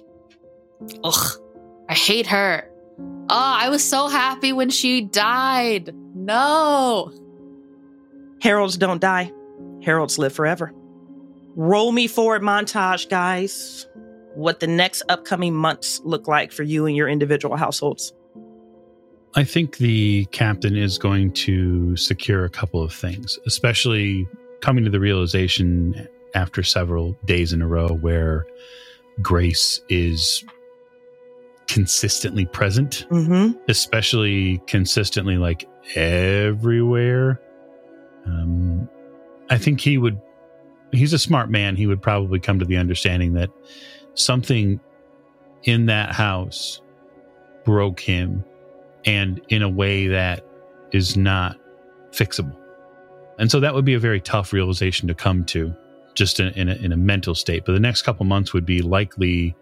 [1.04, 1.42] Ugh,
[1.90, 2.70] I hate her.
[3.00, 5.94] Oh, I was so happy when she died.
[6.16, 7.12] No.
[8.42, 9.32] Heralds don't die,
[9.82, 10.74] heralds live forever.
[11.56, 13.88] Roll me forward montage, guys.
[14.36, 18.14] What the next upcoming months look like for you and your individual households.
[19.36, 24.28] I think the captain is going to secure a couple of things, especially
[24.62, 28.46] coming to the realization after several days in a row where
[29.22, 30.44] Grace is
[31.68, 33.58] consistently present, Mm-hmm.
[33.68, 37.40] especially consistently like everywhere.
[38.26, 38.88] Um,
[39.50, 40.20] I think he would,
[40.92, 41.76] he's a smart man.
[41.76, 43.50] He would probably come to the understanding that
[44.16, 44.80] something
[45.64, 46.82] in that house
[47.64, 48.44] broke him
[49.06, 50.46] and in a way that
[50.92, 51.58] is not
[52.12, 52.56] fixable.
[53.40, 55.74] And so that would be a very tough realization to come to
[56.14, 57.66] just in, in, a, in a mental state.
[57.66, 59.56] But the next couple months would be likely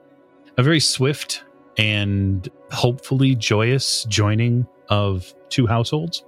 [0.58, 1.44] a very swift
[1.78, 6.24] and hopefully joyous joining of two households.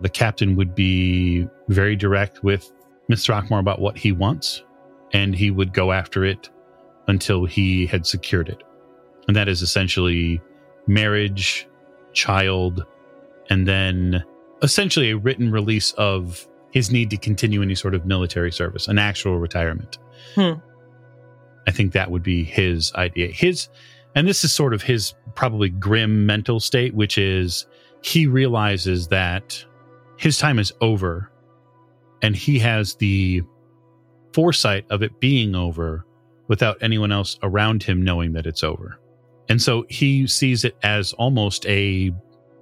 [0.00, 2.72] The captain would be very direct with
[3.08, 4.64] Miss Throckmore about what he wants,
[5.12, 6.48] and he would go after it
[7.08, 8.62] until he had secured it.
[9.26, 10.40] And that is essentially
[10.86, 11.68] marriage,
[12.12, 12.84] child,
[13.50, 14.24] and then
[14.62, 18.98] essentially a written release of his need to continue any sort of military service, an
[18.98, 19.98] actual retirement.
[20.34, 20.54] Hmm.
[21.66, 23.28] I think that would be his idea.
[23.28, 23.68] His,
[24.14, 27.66] and this is sort of his probably grim mental state, which is
[28.02, 29.64] he realizes that
[30.16, 31.30] his time is over
[32.22, 33.42] and he has the
[34.32, 36.04] foresight of it being over
[36.52, 38.98] without anyone else around him knowing that it's over.
[39.48, 42.12] And so he sees it as almost a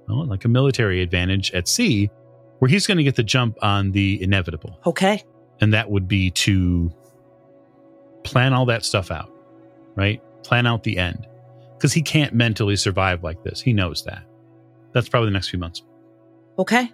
[0.07, 2.09] well, like a military advantage at sea
[2.59, 4.79] where he's going to get the jump on the inevitable.
[4.85, 5.21] Okay.
[5.59, 6.89] And that would be to
[8.23, 9.29] plan all that stuff out,
[9.95, 10.21] right?
[10.45, 11.27] Plan out the end.
[11.73, 13.59] Because he can't mentally survive like this.
[13.59, 14.23] He knows that.
[14.93, 15.83] That's probably the next few months.
[16.57, 16.89] Okay.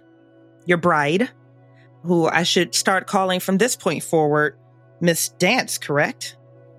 [0.66, 1.30] Your bride,
[2.02, 4.58] who I should start calling from this point forward,
[5.00, 6.37] Miss Dance, correct?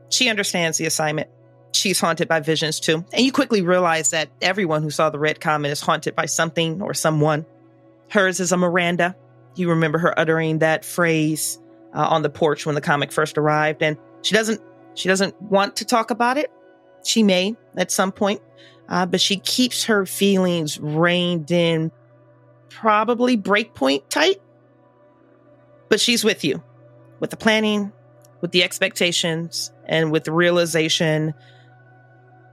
[0.10, 1.30] She understands the assignment.
[1.72, 3.05] she's haunted by visions too.
[3.14, 6.82] And you quickly realize that everyone who saw the red comet is haunted by something
[6.82, 7.45] or someone.
[8.10, 9.16] Hers is a Miranda.
[9.55, 11.60] You remember her uttering that phrase
[11.93, 14.62] uh, on the porch when the comet first arrived, and she doesn't
[14.95, 16.51] she doesn't want to talk about it.
[17.03, 18.41] She may at some point,
[18.88, 21.91] uh, but she keeps her feelings reined in,
[22.70, 24.41] probably breakpoint tight.
[25.88, 26.64] But she's with you,
[27.20, 27.91] with the planning,
[28.41, 31.34] with the expectations, and with the realization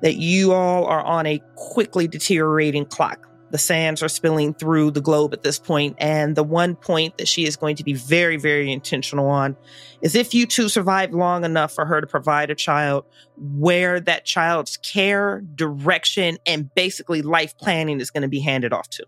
[0.03, 3.28] that you all are on a quickly deteriorating clock.
[3.51, 7.28] The sands are spilling through the globe at this point, and the one point that
[7.28, 9.57] she is going to be very, very intentional on
[10.03, 13.05] is if you two survive long enough for her to provide a child
[13.37, 18.89] where that child's care, direction, and basically life planning is going to be handed off
[18.91, 19.07] to.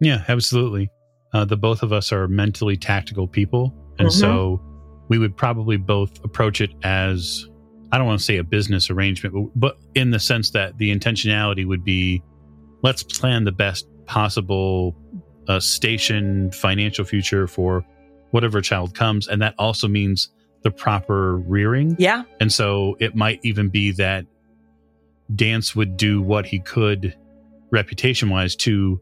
[0.00, 0.90] Yeah, absolutely.
[1.32, 3.74] Uh, the both of us are mentally tactical people.
[3.98, 4.60] And so
[5.08, 7.48] we would probably both approach it as
[7.92, 10.94] I don't want to say a business arrangement, but, but in the sense that the
[10.94, 12.22] intentionality would be
[12.82, 14.94] let's plan the best possible
[15.48, 17.84] uh, station financial future for
[18.30, 19.28] whatever child comes.
[19.28, 20.30] And that also means
[20.62, 21.94] the proper rearing.
[21.98, 22.24] Yeah.
[22.40, 24.26] And so it might even be that
[25.34, 27.16] Dance would do what he could
[27.70, 29.00] reputation wise to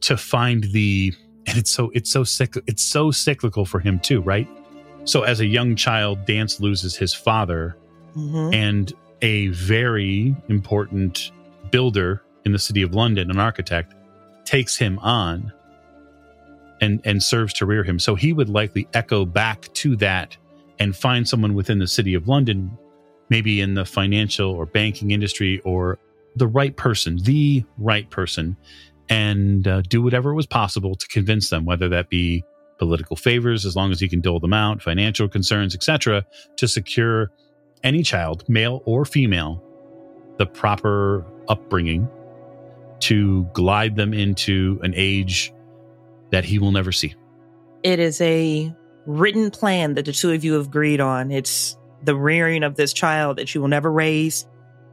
[0.00, 1.12] to find the
[1.46, 4.48] and it's so it's so sick it's so cyclical for him too, right?
[5.04, 7.76] So as a young child, Dance loses his father
[8.16, 8.54] Mhm.
[8.54, 8.92] and
[9.22, 11.30] a very important
[11.70, 13.94] builder in the city of London, an architect,
[14.44, 15.52] takes him on
[16.80, 17.98] and and serves to rear him.
[17.98, 20.36] So he would likely echo back to that
[20.78, 22.70] and find someone within the city of London,
[23.30, 25.98] maybe in the financial or banking industry or
[26.36, 28.56] the right person, the right person,
[29.08, 32.42] and uh, do whatever was possible to convince them, whether that be
[32.78, 36.24] political favors, as long as he can dole them out, financial concerns, etc.,
[36.56, 37.30] to secure
[37.82, 39.62] any child, male or female,
[40.38, 42.08] the proper upbringing
[43.00, 45.52] to glide them into an age
[46.30, 47.14] that he will never see.
[47.82, 48.74] It is a
[49.06, 51.30] written plan that the two of you have agreed on.
[51.30, 54.46] It's the rearing of this child that you will never raise,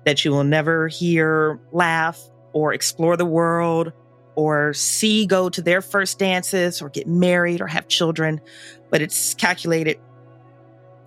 [0.05, 2.19] that you will never hear laugh
[2.53, 3.93] or explore the world
[4.35, 8.41] or see go to their first dances or get married or have children.
[8.89, 9.99] But it's calculated,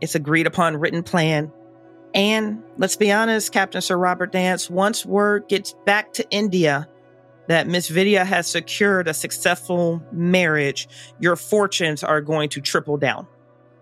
[0.00, 1.52] it's agreed upon written plan.
[2.14, 6.88] And let's be honest, Captain Sir Robert Dance, once word gets back to India
[7.48, 13.26] that Miss Vidya has secured a successful marriage, your fortunes are going to triple down.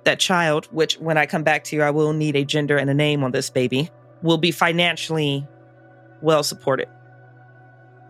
[0.04, 2.90] That child, which when I come back to you, I will need a gender and
[2.90, 3.90] a name on this baby,
[4.22, 5.46] will be financially
[6.22, 6.88] well supported.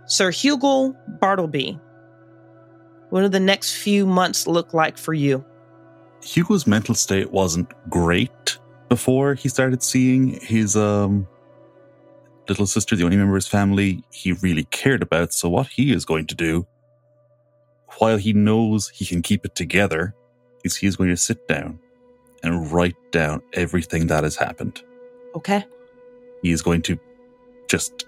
[0.06, 1.78] Sir Hugo Bartleby,
[3.10, 5.44] what do the next few months look like for you?
[6.22, 11.26] Hugo's mental state wasn't great before he started seeing his um
[12.48, 15.32] little sister, the only member of his family he really cared about.
[15.32, 16.66] So what he is going to do,
[17.98, 20.14] while he knows he can keep it together,
[20.64, 21.78] is he is going to sit down
[22.42, 24.82] and write down everything that has happened.
[25.34, 25.64] Okay.
[26.42, 26.98] He is going to
[27.68, 28.04] just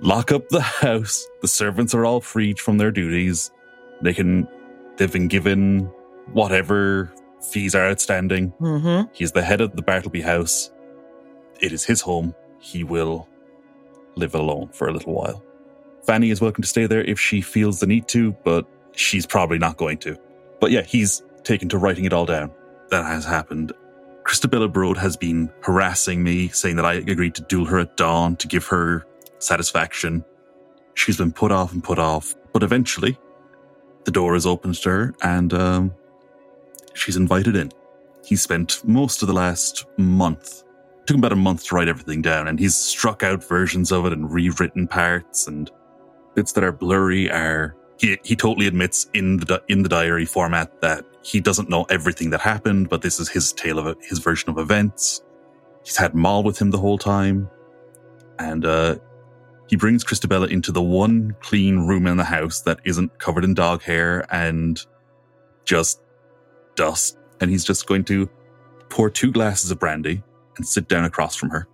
[0.00, 1.26] lock up the house.
[1.40, 3.50] The servants are all freed from their duties.
[4.02, 4.48] They can
[4.96, 5.90] they've been given
[6.32, 7.12] whatever
[7.50, 8.52] fees are outstanding.
[8.60, 9.08] Mm-hmm.
[9.12, 10.70] He's the head of the Bartleby house.
[11.60, 12.34] It is his home.
[12.58, 13.28] He will
[14.16, 15.42] live alone for a little while.
[16.04, 19.58] Fanny is welcome to stay there if she feels the need to, but she's probably
[19.58, 20.18] not going to.
[20.60, 22.50] But yeah, he's taken to writing it all down.
[22.90, 23.72] That has happened.
[24.24, 28.36] Christabella Broad has been harassing me, saying that I agreed to duel her at dawn
[28.36, 29.04] to give her
[29.44, 30.24] satisfaction.
[30.94, 33.18] She's been put off and put off, but eventually
[34.04, 35.94] the door is opened to her and um,
[36.94, 37.72] she's invited in.
[38.24, 40.64] He spent most of the last month,
[41.06, 44.06] took him about a month to write everything down, and he's struck out versions of
[44.06, 45.70] it and rewritten parts and
[46.34, 47.76] bits that are blurry are.
[47.98, 52.30] He, he totally admits in the in the diary format that he doesn't know everything
[52.30, 55.22] that happened, but this is his tale of it, his version of events.
[55.84, 57.48] He's had Maul with him the whole time,
[58.38, 58.96] and uh,
[59.74, 63.54] he brings Christabella into the one clean room in the house that isn't covered in
[63.54, 64.80] dog hair and
[65.64, 66.00] just
[66.76, 67.18] dust.
[67.40, 68.30] And he's just going to
[68.88, 70.22] pour two glasses of brandy
[70.56, 71.66] and sit down across from her.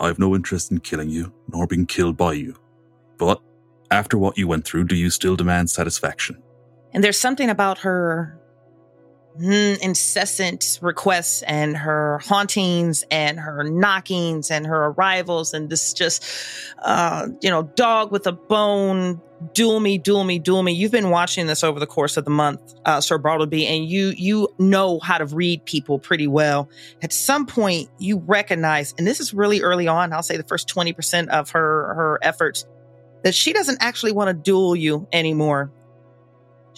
[0.00, 2.56] I have no interest in killing you, nor being killed by you.
[3.18, 3.42] But
[3.90, 6.42] after what you went through, do you still demand satisfaction?
[6.94, 8.40] And there's something about her
[9.38, 16.24] mm, incessant requests and her hauntings and her knockings and her arrivals and this just,
[16.82, 19.20] uh, you know, dog with a bone,
[19.52, 20.72] duel me, duel me, duel me.
[20.72, 24.12] You've been watching this over the course of the month, uh, Sir Bartleby, and you
[24.16, 26.68] you know how to read people pretty well.
[27.02, 30.12] At some point, you recognize, and this is really early on.
[30.12, 32.66] I'll say the first twenty percent of her her efforts
[33.24, 35.70] that she doesn't actually want to duel you anymore.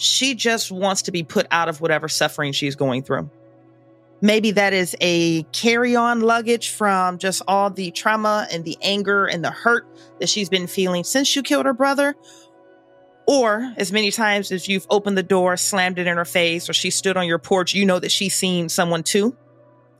[0.01, 3.29] She just wants to be put out of whatever suffering she's going through.
[4.21, 9.25] Maybe that is a carry on luggage from just all the trauma and the anger
[9.25, 9.85] and the hurt
[10.21, 12.15] that she's been feeling since you killed her brother.
[13.27, 16.73] Or as many times as you've opened the door, slammed it in her face, or
[16.73, 19.35] she stood on your porch, you know that she's seen someone too.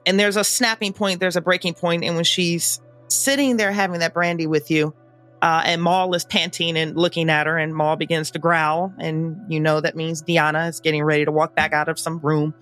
[0.05, 2.03] And there's a snapping point, there's a breaking point.
[2.03, 2.79] point, And when she's
[3.09, 4.95] sitting there having that brandy with you,
[5.41, 8.93] uh, and Maul is panting and looking at her, and Maul begins to growl.
[8.97, 12.19] And you know that means Diana is getting ready to walk back out of some
[12.19, 12.53] room.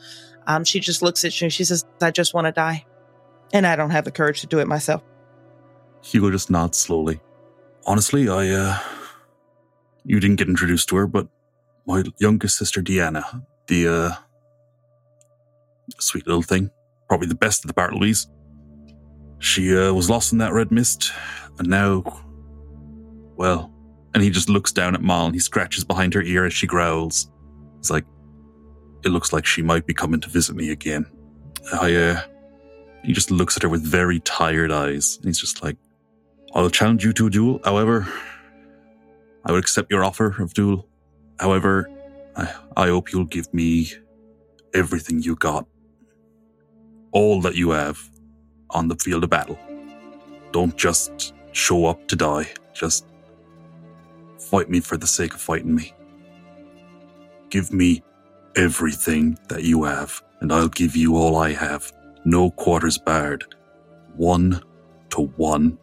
[0.46, 2.86] Um, she just looks at you she says, I just want to die.
[3.54, 5.04] And I don't have the courage to do it myself.
[6.02, 7.20] Hugo just nods slowly.
[7.86, 8.80] Honestly, I, uh,
[10.04, 11.28] you didn't get introduced to her, but
[11.86, 14.12] my youngest sister, Deanna, the, uh,
[16.00, 16.70] sweet little thing,
[17.08, 18.28] probably the best of the Bartlebys.
[19.40, 21.12] She, uh, was lost in that red mist,
[21.60, 22.04] and now
[23.38, 23.72] well,
[24.14, 26.68] and he just looks down at Mal and he scratches behind her ear as she
[26.68, 27.32] growls.
[27.78, 28.06] He's like,
[29.06, 31.06] It looks like she might be coming to visit me again.
[31.74, 32.22] I, uh,
[33.04, 35.18] he just looks at her with very tired eyes.
[35.18, 35.78] And he's just like,
[36.54, 37.60] I'll challenge you to a duel.
[37.64, 38.08] However,
[39.46, 40.88] I would accept your offer of duel.
[41.40, 41.90] However,
[42.36, 43.92] I, I hope you'll give me
[44.74, 45.68] everything you got.
[47.12, 48.00] All that you have
[48.72, 49.60] on the field of battle.
[50.52, 52.48] Don't just show up to die.
[52.74, 53.06] Just
[54.48, 55.94] fight me for the sake of fighting me.
[57.50, 58.04] Give me
[58.56, 61.92] everything that you have, and I'll give you all I have.
[62.26, 63.46] No quarters barred.
[64.16, 64.62] One
[65.12, 65.78] to one.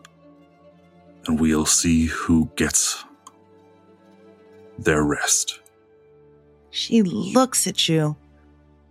[1.26, 3.04] And we'll see who gets
[4.78, 5.60] their rest.
[6.70, 8.16] She looks at you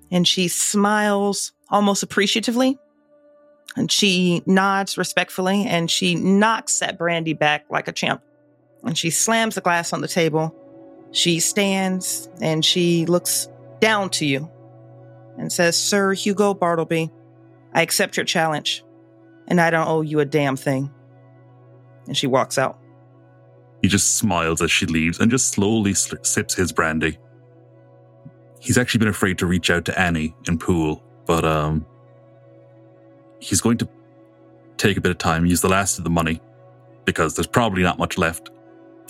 [0.09, 2.79] and she smiles almost appreciatively.
[3.75, 8.23] And she nods respectfully and she knocks that brandy back like a champ
[8.83, 10.55] and she slams the glass on the table.
[11.11, 13.47] She stands and she looks
[13.79, 14.49] down to you
[15.37, 17.11] and says, Sir Hugo Bartleby,
[17.73, 18.83] I accept your challenge
[19.47, 20.91] and I don't owe you a damn thing.
[22.07, 22.79] And she walks out.
[23.81, 27.17] He just smiles as she leaves and just slowly sips his brandy.
[28.59, 31.85] He's actually been afraid to reach out to Annie in Pool, but um,
[33.39, 33.89] he's going to
[34.77, 36.41] take a bit of time, use the last of the money,
[37.03, 38.51] because there's probably not much left,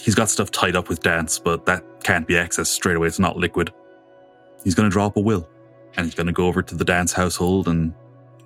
[0.04, 3.08] He's got stuff tied up with dance, but that can't be accessed straight away.
[3.08, 3.74] It's not liquid.
[4.62, 5.50] He's going to draw up a will
[5.96, 7.94] and he's going to go over to the dance household and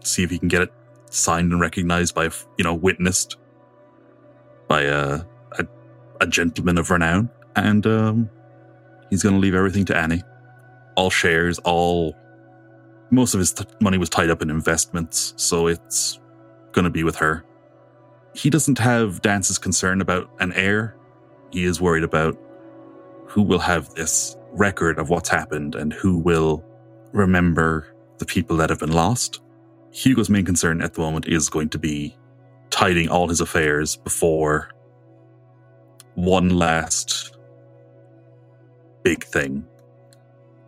[0.03, 0.73] see if he can get it
[1.09, 2.29] signed and recognized by,
[2.59, 3.37] you know, witnessed
[4.67, 5.21] by a,
[5.53, 5.67] a,
[6.21, 7.27] a gentleman of renown.
[7.55, 8.29] And um,
[9.09, 10.21] he's going to leave everything to Annie.
[10.95, 12.15] All shares, all.
[13.09, 16.19] Most of his money was tied up in investments, so it's
[16.71, 17.43] going to be with her.
[18.35, 20.97] He doesn't have Dance's concern about an heir
[21.51, 22.37] he is worried about
[23.25, 26.63] who will have this record of what's happened and who will
[27.11, 27.87] remember
[28.17, 29.41] the people that have been lost.
[29.91, 32.15] Hugo's main concern at the moment is going to be
[32.69, 34.69] tidying all his affairs before
[36.15, 37.37] one last
[39.03, 39.65] big thing.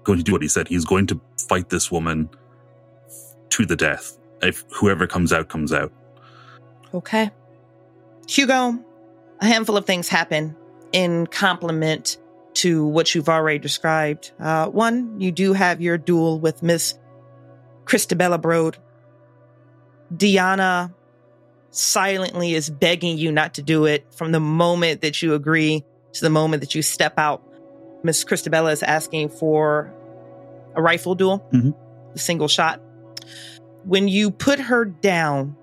[0.03, 0.67] Going to do what he said.
[0.67, 2.29] He's going to fight this woman
[3.49, 4.17] to the death.
[4.41, 5.91] If whoever comes out, comes out.
[6.93, 7.31] Okay.
[8.27, 8.79] Hugo,
[9.41, 10.55] a handful of things happen
[10.91, 12.17] in complement
[12.55, 14.31] to what you've already described.
[14.39, 16.97] Uh, one, you do have your duel with Miss
[17.85, 18.75] Christabella Brode.
[20.15, 20.93] Diana
[21.71, 26.21] silently is begging you not to do it from the moment that you agree to
[26.21, 27.43] the moment that you step out.
[28.03, 29.93] Miss Christabella is asking for
[30.75, 31.71] a rifle duel, mm-hmm.
[32.13, 32.81] a single shot.
[33.83, 35.55] When you put her down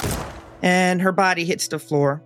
[0.62, 2.22] and her body hits the floor,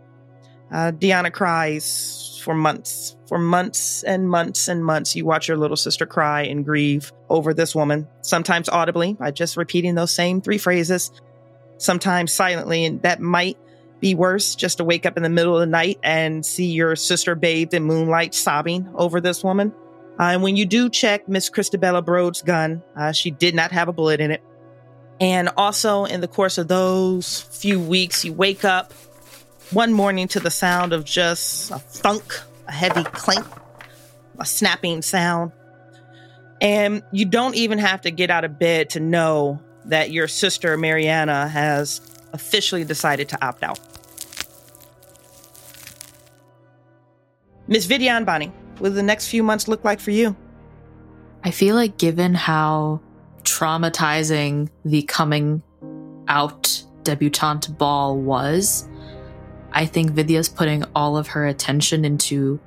[0.72, 5.14] uh, Diana cries for months, for months and months and months.
[5.14, 9.56] You watch your little sister cry and grieve over this woman, sometimes audibly by just
[9.56, 11.10] repeating those same three phrases,
[11.78, 12.84] sometimes silently.
[12.84, 13.58] And that might
[14.00, 16.96] be worse just to wake up in the middle of the night and see your
[16.96, 19.72] sister bathed in moonlight sobbing over this woman.
[20.18, 23.88] Uh, and when you do check Miss Christabella Brode's gun, uh, she did not have
[23.88, 24.42] a bullet in it.
[25.20, 28.94] And also, in the course of those few weeks, you wake up
[29.72, 33.44] one morning to the sound of just a thunk, a heavy clink,
[34.38, 35.52] a snapping sound.
[36.60, 40.76] And you don't even have to get out of bed to know that your sister
[40.76, 42.00] Mariana has
[42.32, 43.78] officially decided to opt out.
[47.66, 50.36] Miss Vidya Ambani, what do the next few months look like for you?
[51.44, 53.00] I feel like given how
[53.44, 55.62] traumatizing the coming
[56.28, 58.86] out debutante ball was,
[59.72, 62.60] I think Vidya's putting all of her attention into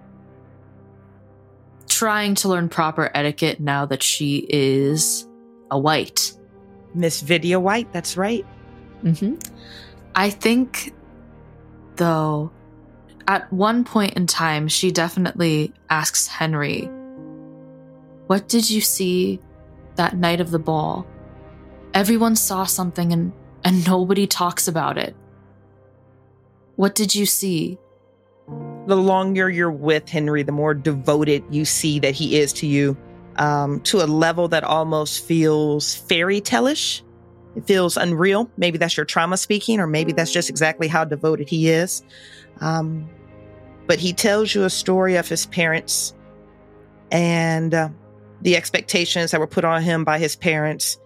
[1.88, 5.28] trying to learn proper etiquette now that she is
[5.70, 6.34] a white.
[6.94, 8.46] Miss Vidya White, that's right.
[9.02, 9.36] hmm
[10.16, 10.94] I think,
[11.96, 12.52] though,
[13.28, 16.90] at one point in time, she definitely asks Henry,
[18.28, 19.40] What did you see
[19.96, 21.08] that night of the ball?
[21.94, 23.34] Everyone saw something and,
[23.64, 25.16] and nobody talks about it.
[26.76, 27.78] What did you see?
[28.88, 32.98] The longer you're with Henry, the more devoted you see that he is to you,
[33.38, 37.04] um, to a level that almost feels fairy tale-ish.
[37.56, 38.50] It feels unreal.
[38.58, 42.04] Maybe that's your trauma speaking, or maybe that's just exactly how devoted he is.
[42.60, 43.08] Um,
[43.88, 46.16] but he tells you a story of his parents
[47.12, 47.90] and uh,
[48.42, 50.98] the expectations that were put on him by his parents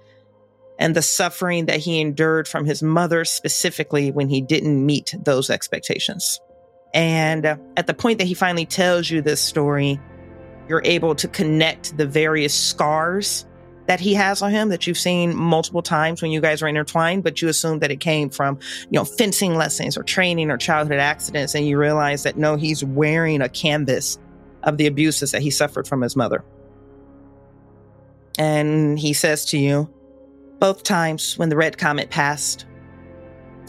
[0.80, 5.50] and the suffering that he endured from his mother specifically when he didn't meet those
[5.50, 6.40] expectations.
[6.94, 10.00] And uh, at the point that he finally tells you this story,
[10.68, 13.46] you're able to connect the various scars
[13.88, 17.24] that he has on him that you've seen multiple times when you guys are intertwined,
[17.24, 18.60] but you assume that it came from,
[18.90, 21.56] you know, fencing lessons or training or childhood accidents.
[21.56, 24.20] And you realize that no, he's wearing a canvas
[24.64, 26.44] of the abuses that he suffered from his mother.
[28.38, 29.90] And he says to you,
[30.60, 32.66] both times when the red comet passed,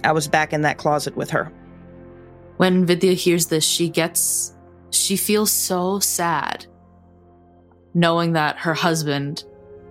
[0.05, 1.53] I was back in that closet with her.
[2.57, 4.55] When Vidya hears this, she gets,
[4.91, 6.67] she feels so sad
[7.95, 9.45] knowing that her husband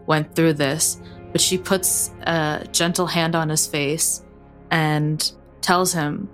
[0.06, 4.24] went through this, but she puts a gentle hand on his face
[4.72, 5.32] and
[5.62, 6.30] tells him,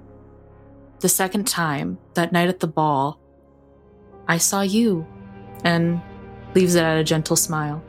[1.00, 3.20] The second time, that night at the ball,
[4.28, 5.06] I saw you,
[5.64, 6.02] and
[6.54, 7.84] leaves it at a gentle smile.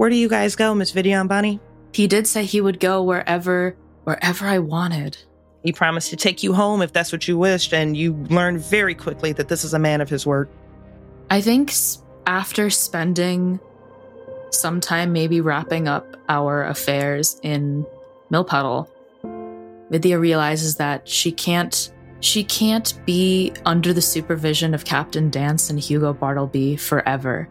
[0.00, 1.60] Where do you guys go, Miss Vidya Ambani?
[1.92, 5.18] He did say he would go wherever wherever I wanted.
[5.62, 8.94] He promised to take you home if that's what you wished, and you learned very
[8.94, 10.48] quickly that this is a man of his word.
[11.28, 11.74] I think
[12.26, 13.60] after spending
[14.48, 17.84] some time maybe wrapping up our affairs in
[18.32, 18.88] Millpuddle,
[19.90, 25.78] Vidya realizes that she can't she can't be under the supervision of Captain Dance and
[25.78, 27.50] Hugo Bartleby forever.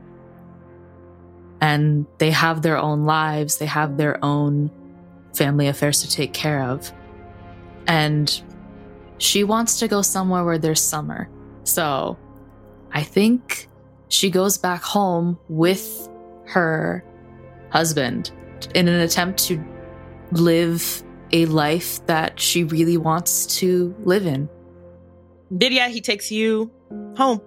[1.62, 4.72] And they have their own lives, they have their own
[5.36, 6.92] family affairs to take care of.
[7.88, 8.42] And
[9.18, 11.30] she wants to go somewhere where there's summer.
[11.64, 12.18] So
[12.92, 13.68] I think
[14.08, 16.10] she goes back home with
[16.46, 17.04] her
[17.70, 18.32] husband
[18.74, 19.64] in an attempt to
[20.32, 24.50] live a life that she really wants to live in.
[25.52, 26.72] Vidya, he takes you
[27.18, 27.42] home.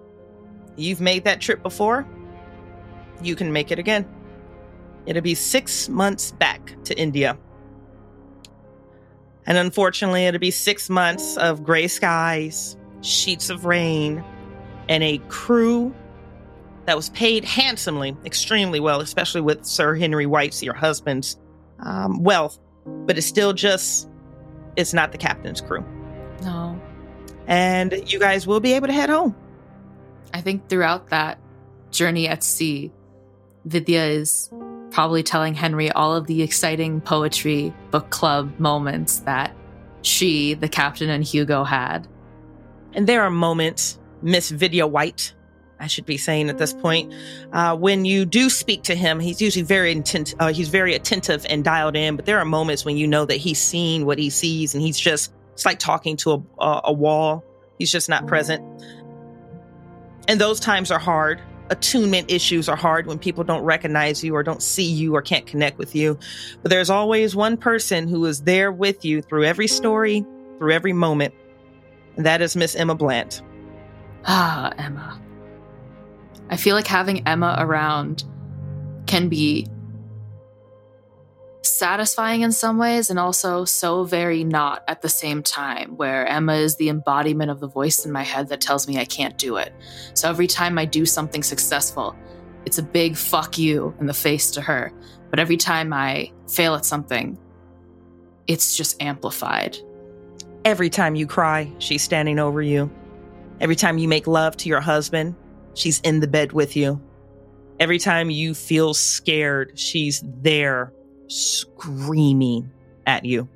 [0.75, 2.07] You've made that trip before.
[3.21, 4.07] You can make it again.
[5.05, 7.37] It'll be six months back to India.
[9.45, 14.23] And unfortunately, it'll be six months of gray skies, sheets of rain,
[14.87, 15.93] and a crew
[16.85, 21.37] that was paid handsomely, extremely well, especially with Sir Henry White's, your husband's
[21.79, 22.59] um, wealth.
[22.85, 24.09] But it's still just,
[24.75, 25.83] it's not the captain's crew.
[26.41, 26.79] No.
[27.47, 29.35] And you guys will be able to head home.
[30.33, 31.39] I think throughout that
[31.91, 32.91] journey at sea,
[33.65, 34.49] Vidya is
[34.91, 39.55] probably telling Henry all of the exciting poetry book club moments that
[40.01, 42.07] she, the captain, and Hugo had.
[42.93, 45.33] And there are moments, Miss Vidya White,
[45.79, 47.13] I should be saying at this point,
[47.51, 51.45] uh, when you do speak to him, he's usually very intent, uh, he's very attentive
[51.49, 52.15] and dialed in.
[52.15, 54.97] But there are moments when you know that he's seeing what he sees, and he's
[54.97, 57.43] just it's like talking to a, a, a wall.
[57.77, 58.63] He's just not present.
[60.27, 61.41] And those times are hard.
[61.69, 65.45] Attunement issues are hard when people don't recognize you or don't see you or can't
[65.45, 66.17] connect with you.
[66.61, 70.25] But there's always one person who is there with you through every story,
[70.57, 71.33] through every moment.
[72.17, 73.41] And that is Miss Emma Bland.
[74.25, 75.19] Ah, Emma.
[76.49, 78.23] I feel like having Emma around
[79.07, 79.67] can be
[81.65, 86.55] satisfying in some ways and also so very not at the same time, where Emma
[86.55, 89.57] is the embodiment of the voice in my head that tells me I can't do
[89.57, 89.73] it.
[90.13, 92.15] So every time I do something successful,
[92.65, 94.91] it's a big fuck you in the face to her.
[95.29, 97.37] But every time I fail at something,
[98.47, 99.77] it's just amplified.
[100.65, 102.91] Every time you cry, she's standing over you.
[103.59, 105.35] Every time you make love to your husband,
[105.73, 107.01] she's in the bed with you.
[107.79, 110.93] Every time you feel scared, she's there
[111.27, 112.71] screaming
[113.05, 113.47] at you.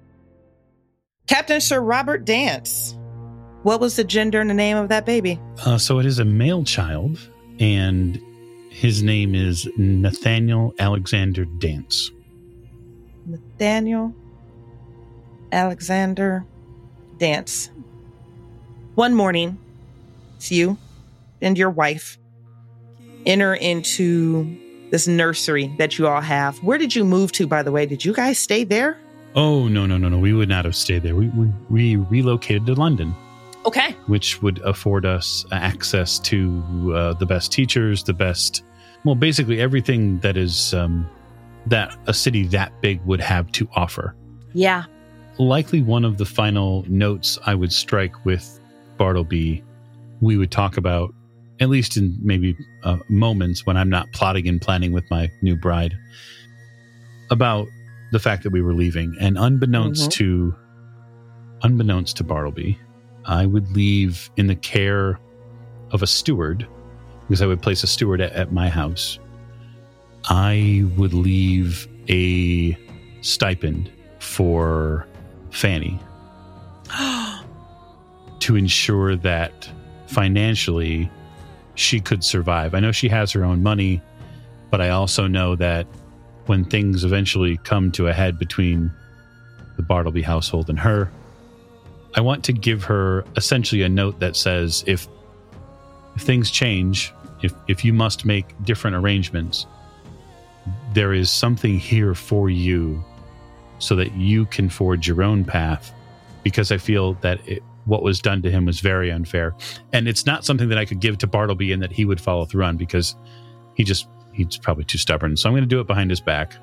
[1.27, 2.95] Captain Sir Robert Dance.
[3.63, 5.39] What was the gender and the name of that baby?
[5.65, 7.19] Uh, so it is a male child,
[7.59, 8.21] and
[8.69, 12.11] his name is Nathaniel Alexander Dance.
[13.25, 14.13] Nathaniel
[15.51, 16.45] Alexander
[17.17, 17.69] Dance.
[18.95, 19.57] One morning,
[20.37, 20.77] it's you
[21.41, 22.17] and your wife
[23.25, 24.57] enter into
[24.91, 26.57] this nursery that you all have.
[26.59, 27.85] Where did you move to, by the way?
[27.85, 28.97] Did you guys stay there?
[29.35, 30.17] Oh no no no no!
[30.17, 31.15] We would not have stayed there.
[31.15, 33.13] We we, we relocated to London,
[33.65, 33.91] Okay.
[34.07, 38.63] which would afford us access to uh, the best teachers, the best,
[39.03, 41.07] well, basically everything that is um,
[41.67, 44.15] that a city that big would have to offer.
[44.53, 44.85] Yeah.
[45.37, 48.59] likely one of the final notes I would strike with
[48.97, 49.63] Bartleby,
[50.21, 51.13] we would talk about,
[51.59, 55.55] at least in maybe uh, moments when I'm not plotting and planning with my new
[55.55, 55.97] bride,
[57.31, 57.67] about
[58.11, 59.15] the fact that we were leaving.
[59.19, 60.13] And unbeknownst Mhm.
[60.13, 60.55] to,
[61.63, 62.77] unbeknownst to Bartleby,
[63.25, 65.19] I would leave in the care
[65.91, 66.65] of a steward,
[67.27, 69.19] because I would place a steward at, at my house.
[70.29, 72.77] I would leave a
[73.21, 75.05] stipend for
[75.49, 75.99] Fanny
[78.39, 79.69] to ensure that
[80.07, 81.09] financially
[81.77, 82.73] she could survive.
[82.73, 84.01] I know she has her own money,
[84.71, 85.85] but I also know that
[86.47, 88.91] when things eventually come to a head between
[89.75, 91.11] the Bartleby household and her,
[92.15, 95.07] I want to give her essentially a note that says if
[96.15, 97.13] if things change,
[97.43, 99.67] if if you must make different arrangements,
[100.93, 103.03] there is something here for you
[103.77, 105.93] so that you can forge your own path
[106.43, 109.55] because I feel that it, what was done to him was very unfair.
[109.93, 112.45] And it's not something that I could give to Bartleby and that he would follow
[112.45, 113.15] through on because
[113.75, 115.37] he just, he's probably too stubborn.
[115.37, 116.53] So I'm going to do it behind his back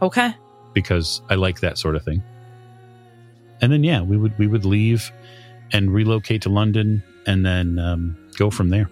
[0.00, 0.34] Okay.
[0.72, 2.22] because I like that sort of thing.
[3.60, 5.10] And then, yeah, we would, we would leave
[5.72, 8.88] and relocate to London and then um, go from there.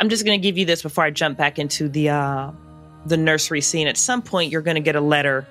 [0.00, 2.52] I'm just going to give you this before I jump back into the uh,
[3.06, 3.88] the nursery scene.
[3.88, 5.44] At some point, you're going to get a letter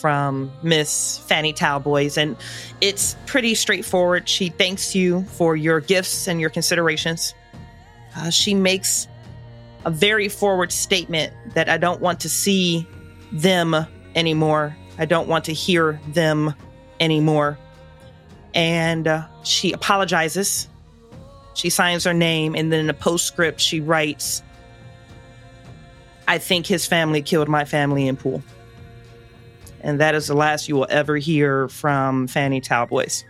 [0.00, 2.36] from Miss Fanny Talboys, and
[2.80, 4.28] it's pretty straightforward.
[4.28, 7.34] She thanks you for your gifts and your considerations.
[8.16, 9.06] Uh, she makes
[9.84, 12.86] a very forward statement that I don't want to see
[13.32, 13.76] them
[14.14, 14.76] anymore.
[14.98, 16.54] I don't want to hear them
[16.98, 17.58] anymore.
[18.54, 20.68] And uh, she apologizes
[21.54, 24.42] she signs her name, and then in a postscript, she writes,
[26.26, 28.42] I think his family killed my family in pool.
[29.80, 33.24] And that is the last you will ever hear from Fanny Talboys.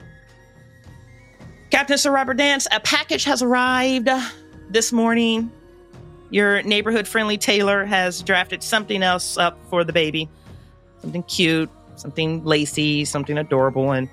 [1.70, 4.09] Captain Sir Robert Dance, a package has arrived
[4.68, 5.51] this morning.
[6.30, 10.28] Your neighborhood friendly tailor has drafted something else up for the baby.
[11.01, 13.92] Something cute, something lacy, something adorable.
[13.92, 14.09] And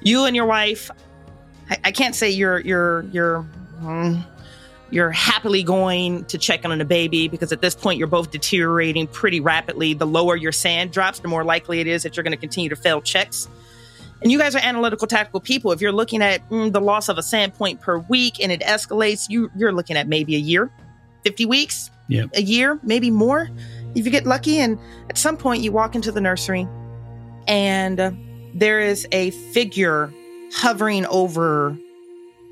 [0.00, 0.90] you and your wife
[1.72, 3.46] I, I can't say you're you're you're
[3.80, 4.24] mm,
[4.92, 9.06] you're happily going to check on a baby because at this point you're both deteriorating
[9.06, 9.94] pretty rapidly.
[9.94, 12.68] The lower your sand drops, the more likely it is that you're going to continue
[12.68, 13.48] to fail checks.
[14.20, 15.72] And you guys are analytical, tactical people.
[15.72, 18.60] If you're looking at mm, the loss of a sand point per week and it
[18.60, 20.70] escalates, you you're looking at maybe a year,
[21.24, 22.30] fifty weeks, Yep.
[22.34, 23.48] a year, maybe more,
[23.94, 24.58] if you get lucky.
[24.58, 24.78] And
[25.08, 26.68] at some point, you walk into the nursery,
[27.48, 28.10] and uh,
[28.54, 30.12] there is a figure
[30.52, 31.76] hovering over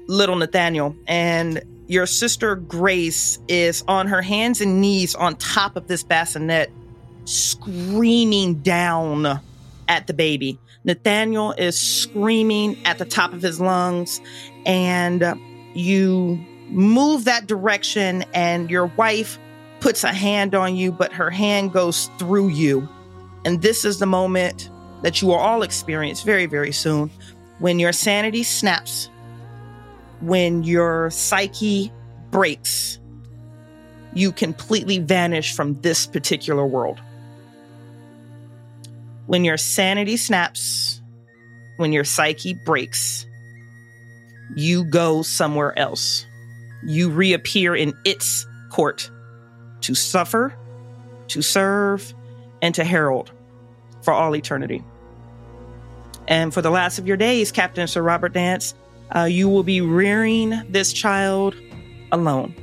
[0.08, 5.88] little Nathaniel, and your sister Grace is on her hands and knees on top of
[5.88, 6.70] this bassinet,
[7.24, 9.40] screaming down
[9.88, 10.56] at the baby.
[10.84, 14.20] Nathaniel is screaming at the top of his lungs,
[14.64, 15.34] and
[15.74, 16.38] you
[16.68, 19.40] move that direction, and your wife
[19.80, 22.88] puts a hand on you, but her hand goes through you.
[23.44, 24.70] And this is the moment
[25.02, 27.10] that you will all experience very, very soon
[27.58, 29.10] when your sanity snaps,
[30.20, 31.92] when your psyche
[32.30, 32.98] breaks,
[34.12, 37.00] you completely vanish from this particular world.
[39.26, 41.00] When your sanity snaps,
[41.76, 43.26] when your psyche breaks,
[44.56, 46.26] you go somewhere else.
[46.84, 49.10] You reappear in its court
[49.82, 50.54] to suffer,
[51.28, 52.12] to serve,
[52.60, 53.30] and to herald
[54.02, 54.84] for all eternity.
[56.26, 58.74] And for the last of your days, Captain Sir Robert Dance,
[59.14, 61.54] uh, you will be rearing this child
[62.12, 62.54] alone.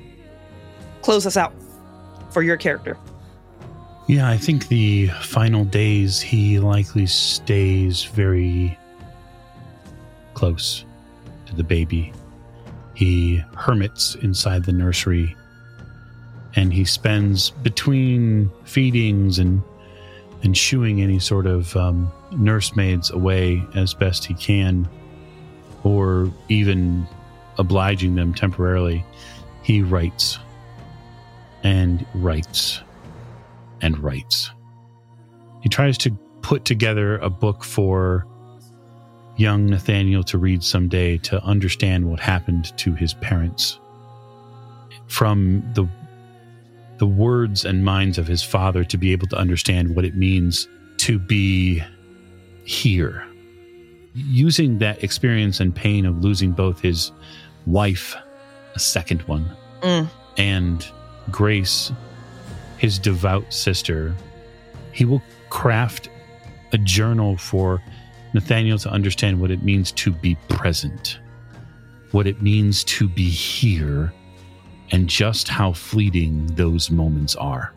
[1.02, 1.54] Close us out
[2.32, 2.98] for your character.
[4.08, 8.78] Yeah, I think the final days he likely stays very
[10.34, 10.86] close
[11.46, 12.14] to the baby.
[12.94, 15.36] He hermits inside the nursery
[16.56, 19.62] and he spends between feedings and
[20.44, 24.88] and shooing any sort of um, nursemaids away as best he can,
[25.88, 27.08] or even
[27.58, 29.06] obliging them temporarily.
[29.64, 30.38] He writes
[31.64, 32.82] and writes
[33.82, 34.52] and writes.
[35.62, 36.12] He tries to
[36.42, 38.28] put together a book for
[39.38, 43.80] young Nathaniel to read someday to understand what happened to his parents
[45.08, 45.88] from the
[46.98, 50.68] the words and minds of his father to be able to understand what it means
[50.98, 51.84] to be
[52.64, 53.27] here
[54.26, 57.12] using that experience and pain of losing both his
[57.66, 58.16] wife
[58.76, 59.50] a second one
[59.82, 60.10] Mm.
[60.38, 60.88] and
[61.30, 61.92] grace
[62.78, 64.16] his devout sister
[64.92, 66.10] he will craft
[66.74, 67.82] a journal for
[68.34, 71.20] nathaniel to understand what it means to be present
[72.12, 74.12] what it means to be here
[74.92, 77.74] and just how fleeting those moments are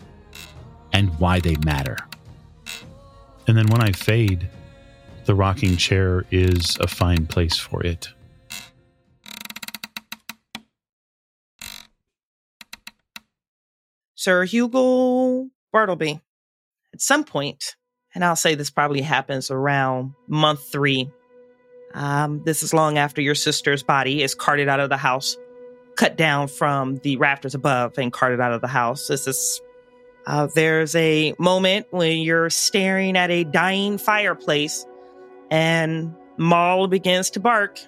[0.92, 1.96] and why they matter.
[3.48, 4.48] And then when I fade,
[5.24, 8.08] the rocking chair is a fine place for it.
[14.14, 16.20] Sir Hugo Bartleby.
[16.92, 17.76] At some point,
[18.14, 21.08] and I'll say this probably happens around month three.
[21.94, 25.36] Um, this is long after your sister's body is carted out of the house,
[25.96, 29.06] cut down from the rafters above, and carted out of the house.
[29.06, 29.60] This is
[30.26, 34.84] uh, there's a moment when you're staring at a dying fireplace,
[35.50, 37.78] and Maul begins to bark,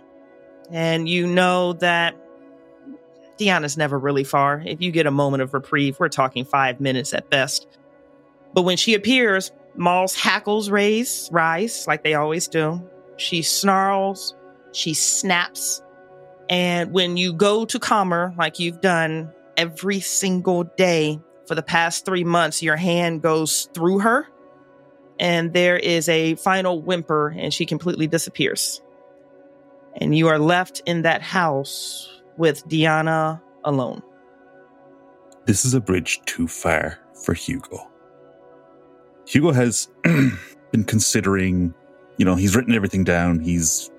[0.71, 2.17] and you know that
[3.39, 4.63] Deanna's never really far.
[4.65, 7.67] If you get a moment of reprieve, we're talking five minutes at best.
[8.55, 12.83] But when she appears, Maul's hackles raise, rise like they always do.
[13.17, 14.35] She snarls,
[14.73, 15.83] she snaps.
[16.49, 21.63] And when you go to calm her, like you've done every single day for the
[21.63, 24.29] past three months, your hand goes through her.
[25.23, 28.83] And there is a final whimper, and she completely disappears.
[30.01, 34.03] And you are left in that house with Diana alone.
[35.47, 37.89] This is a bridge too far for Hugo.
[39.25, 41.73] Hugo has been considering,
[42.17, 43.93] you know, he's written everything down, he's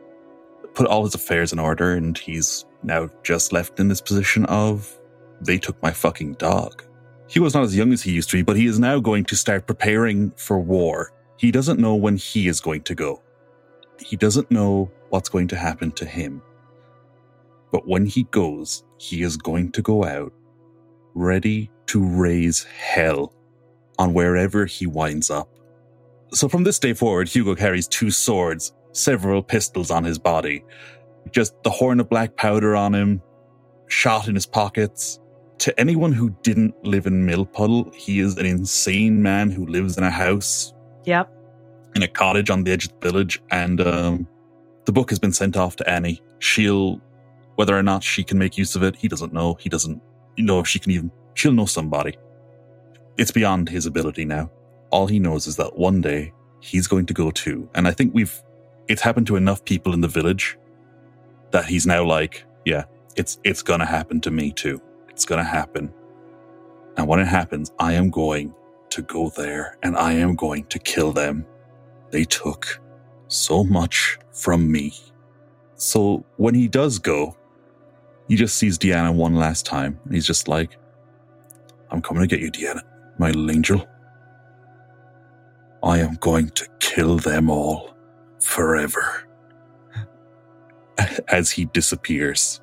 [0.74, 4.99] put all his affairs in order, and he's now just left in this position of
[5.39, 6.84] they took my fucking dog.
[7.30, 9.38] Hugo's not as young as he used to be, but he is now going to
[9.38, 11.12] start preparing for war.
[11.44, 13.22] He doesn't know when he is going to go.
[14.00, 16.41] He doesn't know what's going to happen to him.
[17.70, 20.32] But when he goes, he is going to go out
[21.16, 23.34] ready to raise hell
[24.00, 25.50] on wherever he winds up.
[26.32, 30.64] So from this day forward, Hugo carries two swords, several pistols on his body,
[31.32, 33.22] just the horn of black powder on him,
[33.88, 35.20] shot in his pockets.
[35.58, 40.06] To anyone who didn't live in Millpuddle, he is an insane man who lives in
[40.06, 40.72] a house
[41.06, 41.30] Yep.
[41.95, 44.28] in a cottage on the edge of the village, and um,
[44.86, 46.22] the book has been sent off to Annie.
[46.39, 47.01] She'll,
[47.56, 49.56] whether or not she can make use of it, he doesn't know.
[49.56, 50.01] He doesn't
[50.38, 51.12] know if she can even.
[51.36, 52.18] She'll know somebody.
[53.18, 54.51] It's beyond his ability now.
[54.91, 58.14] All he knows is that one day he's going to go too, and I think
[58.14, 58.41] we've.
[58.89, 60.58] It's happened to enough people in the village
[61.51, 62.86] that he's now like, yeah,
[63.16, 64.82] it's it's gonna happen to me too.
[65.10, 65.93] It's gonna happen,
[66.97, 68.54] and when it happens, I am going
[68.94, 71.46] to go there and I am going to kill them.
[72.12, 72.80] They took
[73.28, 74.94] so much from me.
[75.76, 77.36] So when he does go,
[78.28, 80.78] he just sees Deanna one last time and he's just like,
[81.89, 82.82] I'm coming to get you, Deanna,
[83.18, 83.88] my little angel.
[85.84, 87.96] I am going to kill them all
[88.39, 89.28] forever.
[91.28, 92.62] As he disappears.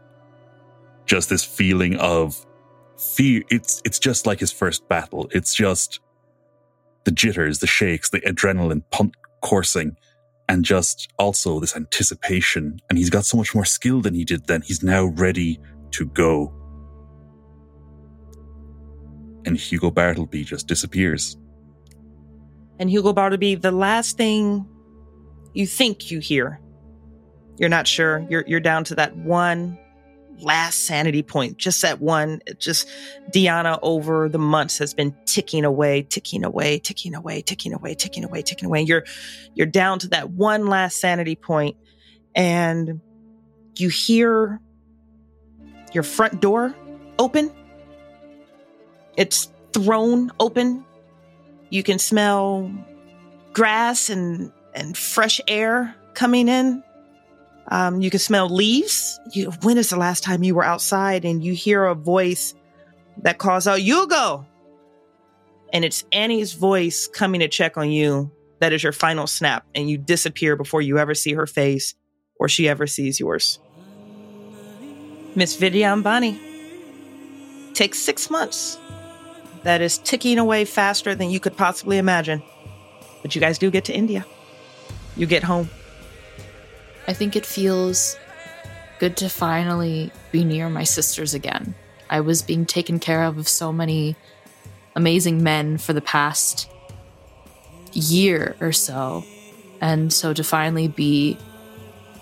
[1.07, 2.47] Just this feeling of
[2.97, 3.43] fear.
[3.51, 5.29] It's it's just like his first battle.
[5.33, 6.01] It's just
[7.05, 9.97] the jitters, the shakes, the adrenaline pump coursing,
[10.49, 12.81] and just also this anticipation.
[12.89, 14.63] And he's got so much more skill than he did then.
[14.63, 15.61] He's now ready
[15.93, 16.53] to go.
[19.47, 21.37] And Hugo Bartleby just disappears.
[22.79, 24.67] And Hugo Bartleby, the last thing
[25.55, 26.61] you think you hear,
[27.59, 28.27] you're not sure.
[28.31, 29.79] You're you're down to that one
[30.43, 32.41] last sanity point, just that one.
[32.59, 32.89] Just
[33.31, 38.25] Deanna over the months has been ticking away, ticking away, ticking away, ticking away, ticking
[38.25, 38.83] away, ticking away.
[38.83, 39.05] You're
[39.55, 41.77] you're down to that one last sanity point,
[42.35, 43.01] and
[43.77, 44.61] you hear
[45.93, 46.75] your front door
[47.19, 47.51] open.
[49.17, 50.85] It's thrown open.
[51.71, 52.73] You can smell
[53.53, 56.83] grass and and fresh air coming in.
[57.71, 59.21] Um, you can smell leaves.
[59.33, 62.55] You, when is the last time you were outside and you hear a voice
[63.23, 64.47] that calls out, Hugo!
[65.73, 68.33] And it's Annie's voice coming to check on you.
[68.59, 71.95] That is your final snap, and you disappear before you ever see her face
[72.39, 73.59] or she ever sees yours.
[75.35, 76.39] Miss Vidya Ambani
[77.73, 78.79] takes six months.
[79.63, 82.43] That is ticking away faster than you could possibly imagine.
[83.23, 84.27] But you guys do get to India.
[85.17, 85.71] You get home.
[87.11, 88.17] I think it feels
[89.01, 91.75] good to finally be near my sisters again.
[92.09, 94.15] I was being taken care of of so many
[94.95, 96.71] amazing men for the past
[97.93, 99.25] year or so.
[99.81, 101.37] And so to finally be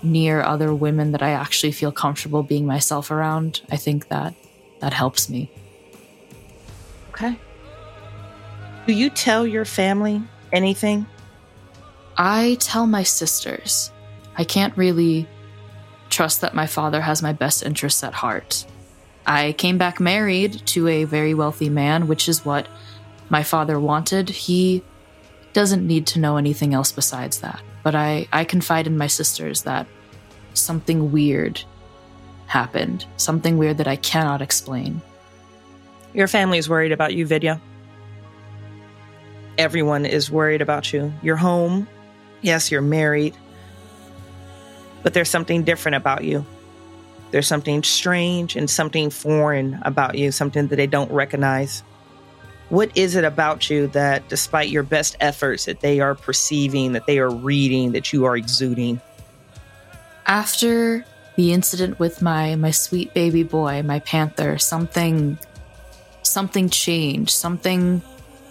[0.01, 4.33] near other women that I actually feel comfortable being myself around, I think that
[4.79, 5.51] that helps me.
[7.09, 7.37] Okay.
[8.87, 11.05] Do you tell your family anything?
[12.17, 13.91] I tell my sisters.
[14.39, 15.27] I can't really
[16.09, 18.65] trust that my father has my best interests at heart.
[19.25, 22.65] I came back married to a very wealthy man, which is what
[23.29, 24.29] my father wanted.
[24.29, 24.81] He
[25.51, 27.61] doesn't need to know anything else besides that.
[27.83, 29.87] But I, I confide in my sisters that
[30.53, 31.61] something weird
[32.47, 35.01] happened, something weird that I cannot explain.
[36.13, 37.59] Your family is worried about you, Vidya.
[39.57, 41.13] Everyone is worried about you.
[41.21, 41.89] You're home.
[42.41, 43.35] Yes, you're married.
[45.03, 46.45] But there's something different about you.
[47.31, 51.83] There's something strange and something foreign about you, something that they don't recognize.
[52.69, 57.07] What is it about you that, despite your best efforts, that they are perceiving, that
[57.07, 59.01] they are reading, that you are exuding?
[60.25, 61.05] After
[61.35, 65.39] the incident with my my sweet baby boy, my panther, something
[66.21, 68.01] something changed, something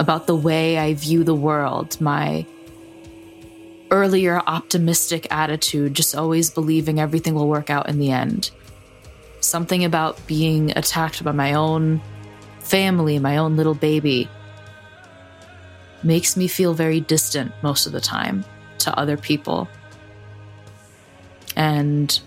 [0.01, 2.47] about the way I view the world, my
[3.91, 8.51] earlier optimistic attitude, just always believing everything will work out in the end.
[9.41, 12.01] Something about being attacked by my own
[12.61, 14.29] family, my own little baby,
[16.03, 18.45] makes me feel very distant most of the time
[18.79, 19.69] to other people.
[21.57, 22.19] And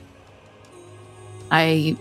[1.49, 1.97] I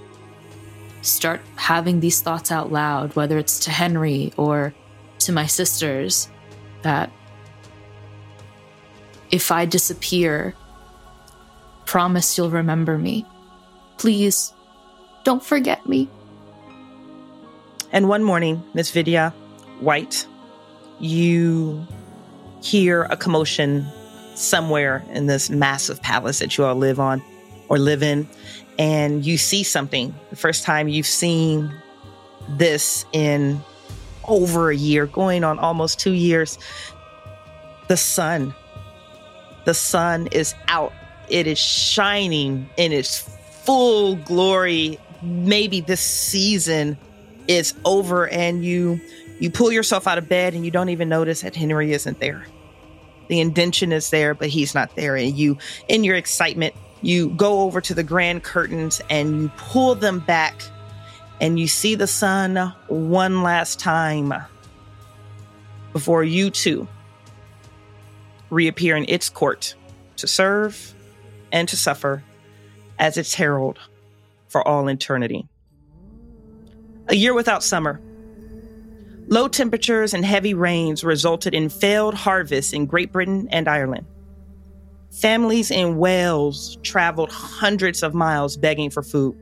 [1.03, 4.75] start having these thoughts out loud, whether it's to Henry or
[5.21, 6.29] to my sisters,
[6.83, 7.11] that
[9.31, 10.55] if I disappear,
[11.87, 13.27] promise you'll remember me.
[13.99, 14.53] Please,
[15.25, 16.09] don't forget me.
[17.93, 19.35] And one morning, Miss Vidya
[19.81, 20.27] White,
[21.01, 21.87] you
[22.63, 23.87] hear a commotion
[24.35, 27.23] somewhere in this massive palace that you all live on
[27.69, 28.29] or live in,
[28.79, 30.15] and you see something.
[30.31, 31.73] The first time you've seen
[32.49, 33.61] this in
[34.27, 36.59] over a year, going on almost two years.
[37.89, 38.55] The sun.
[39.65, 40.93] The sun is out.
[41.29, 44.99] It is shining in its full glory.
[45.23, 46.97] Maybe this season
[47.47, 49.01] is over and you
[49.39, 52.47] you pull yourself out of bed and you don't even notice that Henry isn't there.
[53.29, 55.17] The indention is there, but he's not there.
[55.17, 55.57] And you,
[55.89, 60.63] in your excitement, you go over to the grand curtains and you pull them back
[61.41, 62.57] and you see the sun
[62.89, 64.35] one last time
[65.93, 66.87] before you too
[68.51, 69.75] reappear in its court
[70.17, 70.95] to serve
[71.53, 72.23] and to suffer
[72.99, 73.79] as its herald
[74.49, 75.49] for all eternity.
[77.09, 78.01] A year without summer.
[79.29, 84.07] Low temperatures and heavy rains resulted in failed harvests in Great Britain and Ireland.
[85.11, 89.37] Families in Wales traveled hundreds of miles begging for food.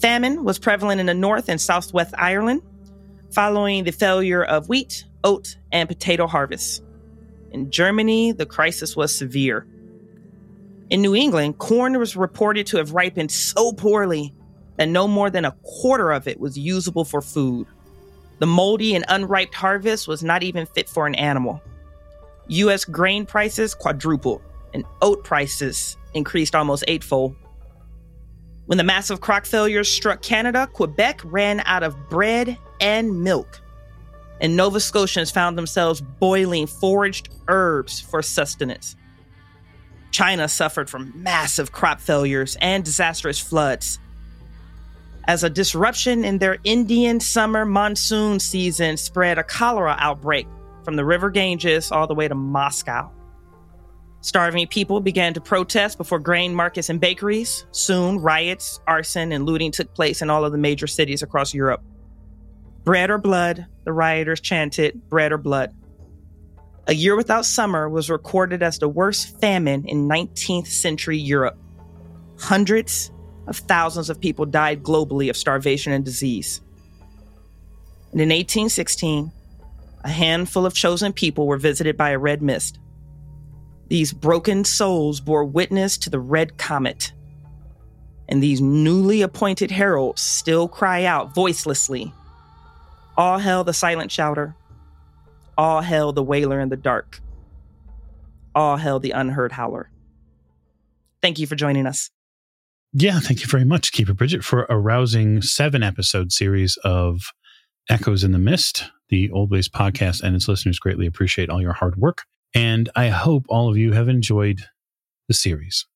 [0.00, 2.62] Famine was prevalent in the North and Southwest Ireland
[3.32, 6.80] following the failure of wheat, oat, and potato harvests.
[7.52, 9.66] In Germany, the crisis was severe.
[10.90, 14.34] In New England, corn was reported to have ripened so poorly
[14.76, 17.66] that no more than a quarter of it was usable for food.
[18.38, 21.60] The moldy and unripe harvest was not even fit for an animal.
[22.48, 22.84] U.S.
[22.84, 24.42] grain prices quadrupled,
[24.74, 27.34] and oat prices increased almost eightfold.
[28.66, 33.60] When the massive crop failures struck Canada, Quebec ran out of bread and milk.
[34.40, 38.96] And Nova Scotians found themselves boiling foraged herbs for sustenance.
[40.10, 43.98] China suffered from massive crop failures and disastrous floods.
[45.28, 50.46] As a disruption in their Indian summer monsoon season spread a cholera outbreak
[50.84, 53.10] from the River Ganges all the way to Moscow.
[54.20, 57.66] Starving people began to protest before grain markets and bakeries.
[57.72, 61.82] Soon, riots, arson, and looting took place in all of the major cities across Europe.
[62.86, 65.74] Bread or blood, the rioters chanted, bread or blood.
[66.86, 71.58] A year without summer was recorded as the worst famine in 19th century Europe.
[72.38, 73.10] Hundreds
[73.48, 76.60] of thousands of people died globally of starvation and disease.
[78.12, 79.32] And in 1816,
[80.04, 82.78] a handful of chosen people were visited by a red mist.
[83.88, 87.12] These broken souls bore witness to the red comet.
[88.28, 92.12] And these newly appointed heralds still cry out voicelessly
[93.16, 94.54] All hail the silent shouter.
[95.56, 97.20] All hail the wailer in the dark.
[98.54, 99.90] All hail the unheard howler.
[101.22, 102.10] Thank you for joining us.
[102.92, 107.32] Yeah, thank you very much, Keeper Bridget, for a rousing seven episode series of
[107.88, 108.84] Echoes in the Mist.
[109.08, 112.24] The Old Ways podcast and its listeners greatly appreciate all your hard work.
[112.54, 114.62] And I hope all of you have enjoyed
[115.28, 115.86] the series.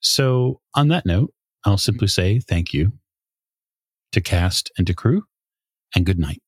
[0.00, 1.32] So, on that note,
[1.64, 2.92] I'll simply say thank you
[4.12, 5.24] to cast and to crew,
[5.94, 6.42] and good night.